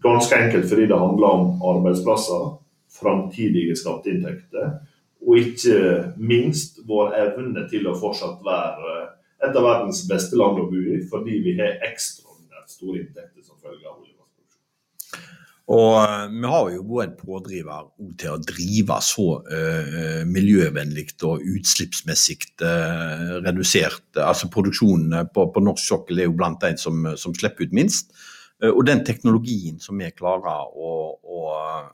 Ganske 0.01 0.39
enkelt 0.39 0.69
fordi 0.71 0.87
det 0.87 1.01
handler 1.01 1.35
om 1.41 1.67
arbeidsplasser, 1.75 2.47
framtidige 3.01 3.75
skatteinntekter 3.75 4.77
og 5.27 5.39
ikke 5.41 5.79
minst 6.17 6.79
vår 6.87 7.15
evne 7.19 7.65
til 7.71 7.87
å 7.89 7.95
fortsatt 7.99 8.39
være 8.45 8.97
et 9.43 9.53
av 9.53 9.63
verdens 9.65 10.05
beste 10.09 10.37
land 10.39 10.61
å 10.61 10.67
bo 10.69 10.79
i, 10.79 11.01
fordi 11.11 11.41
vi 11.43 11.57
har 11.59 11.81
ekstraordinært 11.85 12.71
store 12.71 13.01
inntekter 13.03 13.43
som 13.43 13.59
følge 13.61 13.85
av 13.85 13.97
olje 13.99 14.13
Og 15.67 15.97
uh, 15.99 16.31
vi 16.31 16.47
har 16.47 16.69
jo 16.71 16.83
vært 16.87 17.09
en 17.11 17.19
pådriver 17.19 17.89
til 18.21 18.33
å 18.33 18.39
drive 18.39 19.01
så 19.03 19.27
uh, 19.51 20.23
miljøvennlig 20.31 21.09
og 21.27 21.43
utslippsmessig 21.43 22.39
uh, 22.63 23.37
redusert. 23.43 24.05
Altså 24.15 24.47
Produksjonen 24.53 25.27
på, 25.35 25.49
på 25.51 25.65
norsk 25.67 25.83
sokkel 25.83 26.23
er 26.23 26.31
jo 26.31 26.37
blant 26.39 26.63
de 26.63 26.71
som, 26.79 27.03
som 27.19 27.35
slipper 27.35 27.67
ut 27.67 27.75
minst. 27.75 28.15
og 28.63 28.85
den 28.87 29.03
teknologien 29.05 29.75
som 29.79 29.99
vi 30.01 30.07
klarer 30.17 30.71
å, 30.73 30.93
å, 31.21 31.41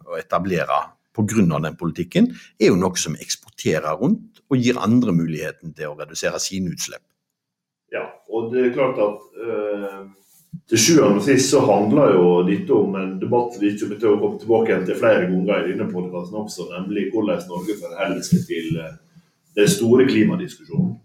å 0.05 0.15
etablere 0.15 0.77
pga. 1.13 1.59
den 1.59 1.77
politikken, 1.79 2.33
er 2.59 2.71
jo 2.71 2.79
noe 2.79 2.97
som 2.97 3.15
eksporterer 3.15 3.97
rundt 3.99 4.41
og 4.49 4.57
gir 4.57 4.79
andre 4.81 5.13
muligheten 5.15 5.73
til 5.73 5.91
å 5.91 5.97
redusere 5.97 6.39
sine 6.41 6.73
utslipp. 6.73 7.03
Ja, 7.93 8.07
og 8.29 8.51
det 8.53 8.65
er 8.65 8.73
klart 8.73 8.99
at 9.01 9.21
eh, 9.37 10.01
til 10.69 10.81
sjuende 10.81 11.19
og 11.19 11.25
sist 11.25 11.51
så 11.53 11.61
handler 11.65 12.15
jo 12.15 12.27
dette 12.47 12.73
om 12.73 12.95
en 12.97 13.15
debatt 13.21 13.57
vi 13.61 13.73
kommer 13.77 13.99
til 14.01 14.13
å 14.13 14.19
komme 14.21 14.41
tilbake 14.41 14.79
til 14.87 14.99
flere 14.99 15.27
ganger 15.29 15.67
i 15.67 15.73
denne 15.73 15.89
podkasten 15.91 16.39
også, 16.41 16.67
nemlig 16.73 17.09
hvordan 17.13 17.41
Norge 17.49 17.77
forholder 17.81 18.21
seg 18.25 18.45
til 18.49 18.77
øh, 18.81 18.93
den 19.57 19.69
store 19.69 20.07
klimadiskusjonen. 20.09 20.95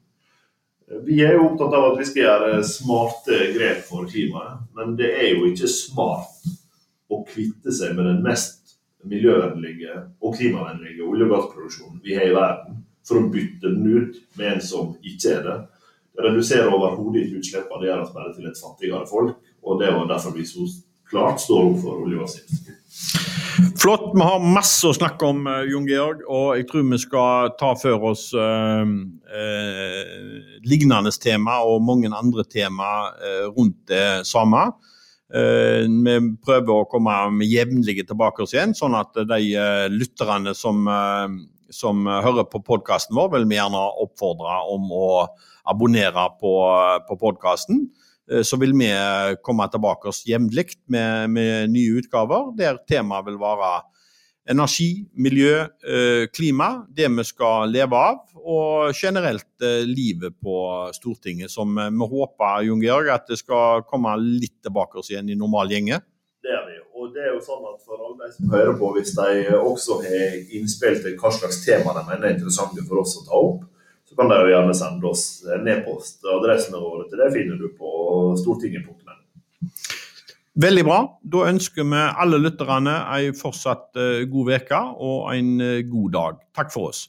Vi 1.04 1.18
er 1.20 1.34
jo 1.36 1.50
opptatt 1.50 1.74
av 1.76 1.90
at 1.90 1.98
vi 2.00 2.06
skal 2.08 2.22
gjøre 2.22 2.62
smarte 2.64 3.40
grep 3.52 3.82
for 3.84 4.08
klimaet, 4.08 4.62
men 4.76 4.94
det 4.96 5.10
er 5.18 5.34
jo 5.34 5.50
ikke 5.50 5.68
smart 5.68 6.48
å 7.12 7.20
kvitte 7.28 7.74
seg 7.76 7.92
med 7.96 8.08
den 8.08 8.22
mest 8.24 8.67
miljøvennlige 9.04 9.94
og 10.20 10.34
klimavennlige 10.36 11.04
olje- 11.06 11.26
og 11.28 11.34
gassproduksjonen 11.34 12.00
vi 12.04 12.16
har 12.18 12.28
i 12.28 12.34
verden, 12.34 12.82
for 13.06 13.20
å 13.20 13.30
bytte 13.32 13.70
den 13.70 13.86
ut 13.86 14.16
med 14.36 14.54
en 14.54 14.64
som 14.64 14.96
ikke 15.02 15.36
er 15.36 15.44
det. 15.46 15.58
Det 16.16 16.26
reduserer 16.26 16.74
overhodet 16.74 17.22
ikke 17.22 17.38
utslippene, 17.38 17.80
det 17.82 17.88
gjør 17.90 18.02
oss 18.02 18.14
bare 18.16 18.34
til 18.34 18.50
et 18.50 18.58
fattigere 18.58 19.06
folk. 19.06 19.36
Og 19.62 19.80
det 19.80 19.92
var 19.94 20.08
derfor 20.10 20.34
vi 20.34 20.46
så 20.46 20.66
klart 21.08 21.40
står 21.40 21.70
opp 21.70 21.80
for 21.82 22.02
olje- 22.02 22.18
og 22.18 22.26
gassindustrien. 22.26 22.78
Flott. 23.78 24.10
Vi 24.14 24.22
har 24.22 24.42
masse 24.42 24.86
å 24.86 24.94
snakke 24.94 25.26
om, 25.26 25.46
eh, 25.46 25.66
Jon 25.70 25.86
Georg, 25.86 26.22
og 26.28 26.56
jeg 26.56 26.66
tror 26.68 26.90
vi 26.90 26.98
skal 26.98 27.50
ta 27.58 27.74
for 27.74 28.04
oss 28.10 28.32
eh, 28.34 28.84
eh, 29.34 30.60
lignende 30.64 31.10
tema 31.10 31.60
og 31.66 31.82
mange 31.82 32.10
andre 32.10 32.44
tema 32.44 33.12
eh, 33.22 33.46
rundt 33.46 33.86
det 33.86 34.26
samme. 34.26 34.72
Eh, 35.28 35.84
vi 35.84 36.16
prøver 36.40 36.72
å 36.72 36.88
komme 36.88 37.14
med 37.36 37.50
jevnlige 37.50 38.06
tilbake 38.08 38.46
oss 38.46 38.54
igjen, 38.56 38.72
sånn 38.76 38.96
at 38.96 39.12
de 39.28 39.40
eh, 39.52 39.84
lytterne 39.92 40.54
som, 40.56 40.86
eh, 40.88 41.34
som 41.74 42.08
hører 42.08 42.48
på 42.48 42.62
podkasten 42.64 43.16
vår, 43.18 43.34
vil 43.36 43.48
vi 43.50 43.58
gjerne 43.58 43.82
oppfordre 44.04 44.56
om 44.72 44.88
å 44.88 45.10
abonnere 45.68 46.30
på, 46.40 46.52
på 47.08 47.18
podkasten. 47.20 47.88
Så 48.44 48.58
vil 48.60 48.74
vi 48.76 48.88
komme 49.40 49.64
tilbake 49.72 50.10
oss 50.10 50.18
jevnlig 50.28 50.74
med, 50.92 51.30
med 51.32 51.70
nye 51.72 52.00
utgaver, 52.00 52.50
der 52.56 52.76
temaet 52.88 53.24
vil 53.24 53.38
være 53.40 53.70
energi, 54.50 55.06
miljø, 55.12 55.60
eh, 55.60 56.26
klima, 56.32 56.86
det 56.96 57.08
vi 57.08 57.24
skal 57.24 57.70
leve 57.70 57.96
av, 57.96 58.20
og 58.38 58.96
generelt 58.96 59.64
eh, 59.64 59.84
livet 59.84 60.38
på 60.40 60.56
Stortinget, 60.96 61.52
som 61.52 61.76
eh, 61.78 61.90
vi 61.92 62.08
håper 62.12 62.64
Jon 62.68 62.82
Georg, 62.82 63.10
at 63.12 63.28
det 63.28 63.40
skal 63.42 63.84
komme 63.88 64.14
litt 64.22 64.56
tilbake 64.64 65.00
oss 65.00 65.12
igjen 65.12 65.28
i 65.28 65.36
normal 65.38 65.72
gjenge. 65.72 66.00
Det 66.42 66.54
er 66.54 66.64
vi. 66.68 66.78
Og 66.98 67.12
det 67.14 67.26
er 67.26 67.34
jo 67.34 67.42
sånn 67.44 67.66
at 67.68 67.82
for 67.84 68.00
alle 68.00 68.24
de 68.24 68.34
som 68.34 68.54
hører 68.54 68.78
på, 68.80 68.92
hvis 68.96 69.12
de 69.18 69.58
også 69.58 70.00
har 70.06 70.38
innspill 70.56 70.96
til 71.04 71.18
hva 71.20 71.30
slags 71.34 71.60
tema 71.66 71.94
de 71.94 72.06
mener 72.08 72.30
er 72.30 72.38
interessante 72.38 72.82
for 72.88 73.04
oss 73.04 73.18
å 73.20 73.26
ta 73.28 73.38
opp, 73.38 73.66
så 74.08 74.16
kan 74.16 74.32
de 74.32 74.40
jo 74.40 74.50
gjerne 74.54 74.74
sende 74.74 75.10
oss 75.10 75.24
en 75.52 75.68
e-post. 75.68 76.24
Adressene 76.24 76.80
våre 76.80 77.04
til 77.10 77.20
det 77.20 77.28
finner 77.36 77.60
du 77.60 77.68
på 77.76 77.92
stortinget.no. 78.40 79.07
Veldig 80.58 80.82
bra. 80.88 80.98
Da 81.22 81.44
ønsker 81.46 81.86
vi 81.86 81.98
alle 82.18 82.40
lytterne 82.42 82.96
en 83.14 83.36
fortsatt 83.38 83.94
eh, 83.94 84.24
god 84.26 84.48
uke 84.56 84.80
og 85.06 85.28
en 85.30 85.52
eh, 85.62 85.84
god 85.86 86.10
dag. 86.16 86.40
Takk 86.58 86.72
for 86.74 86.90
oss. 86.90 87.04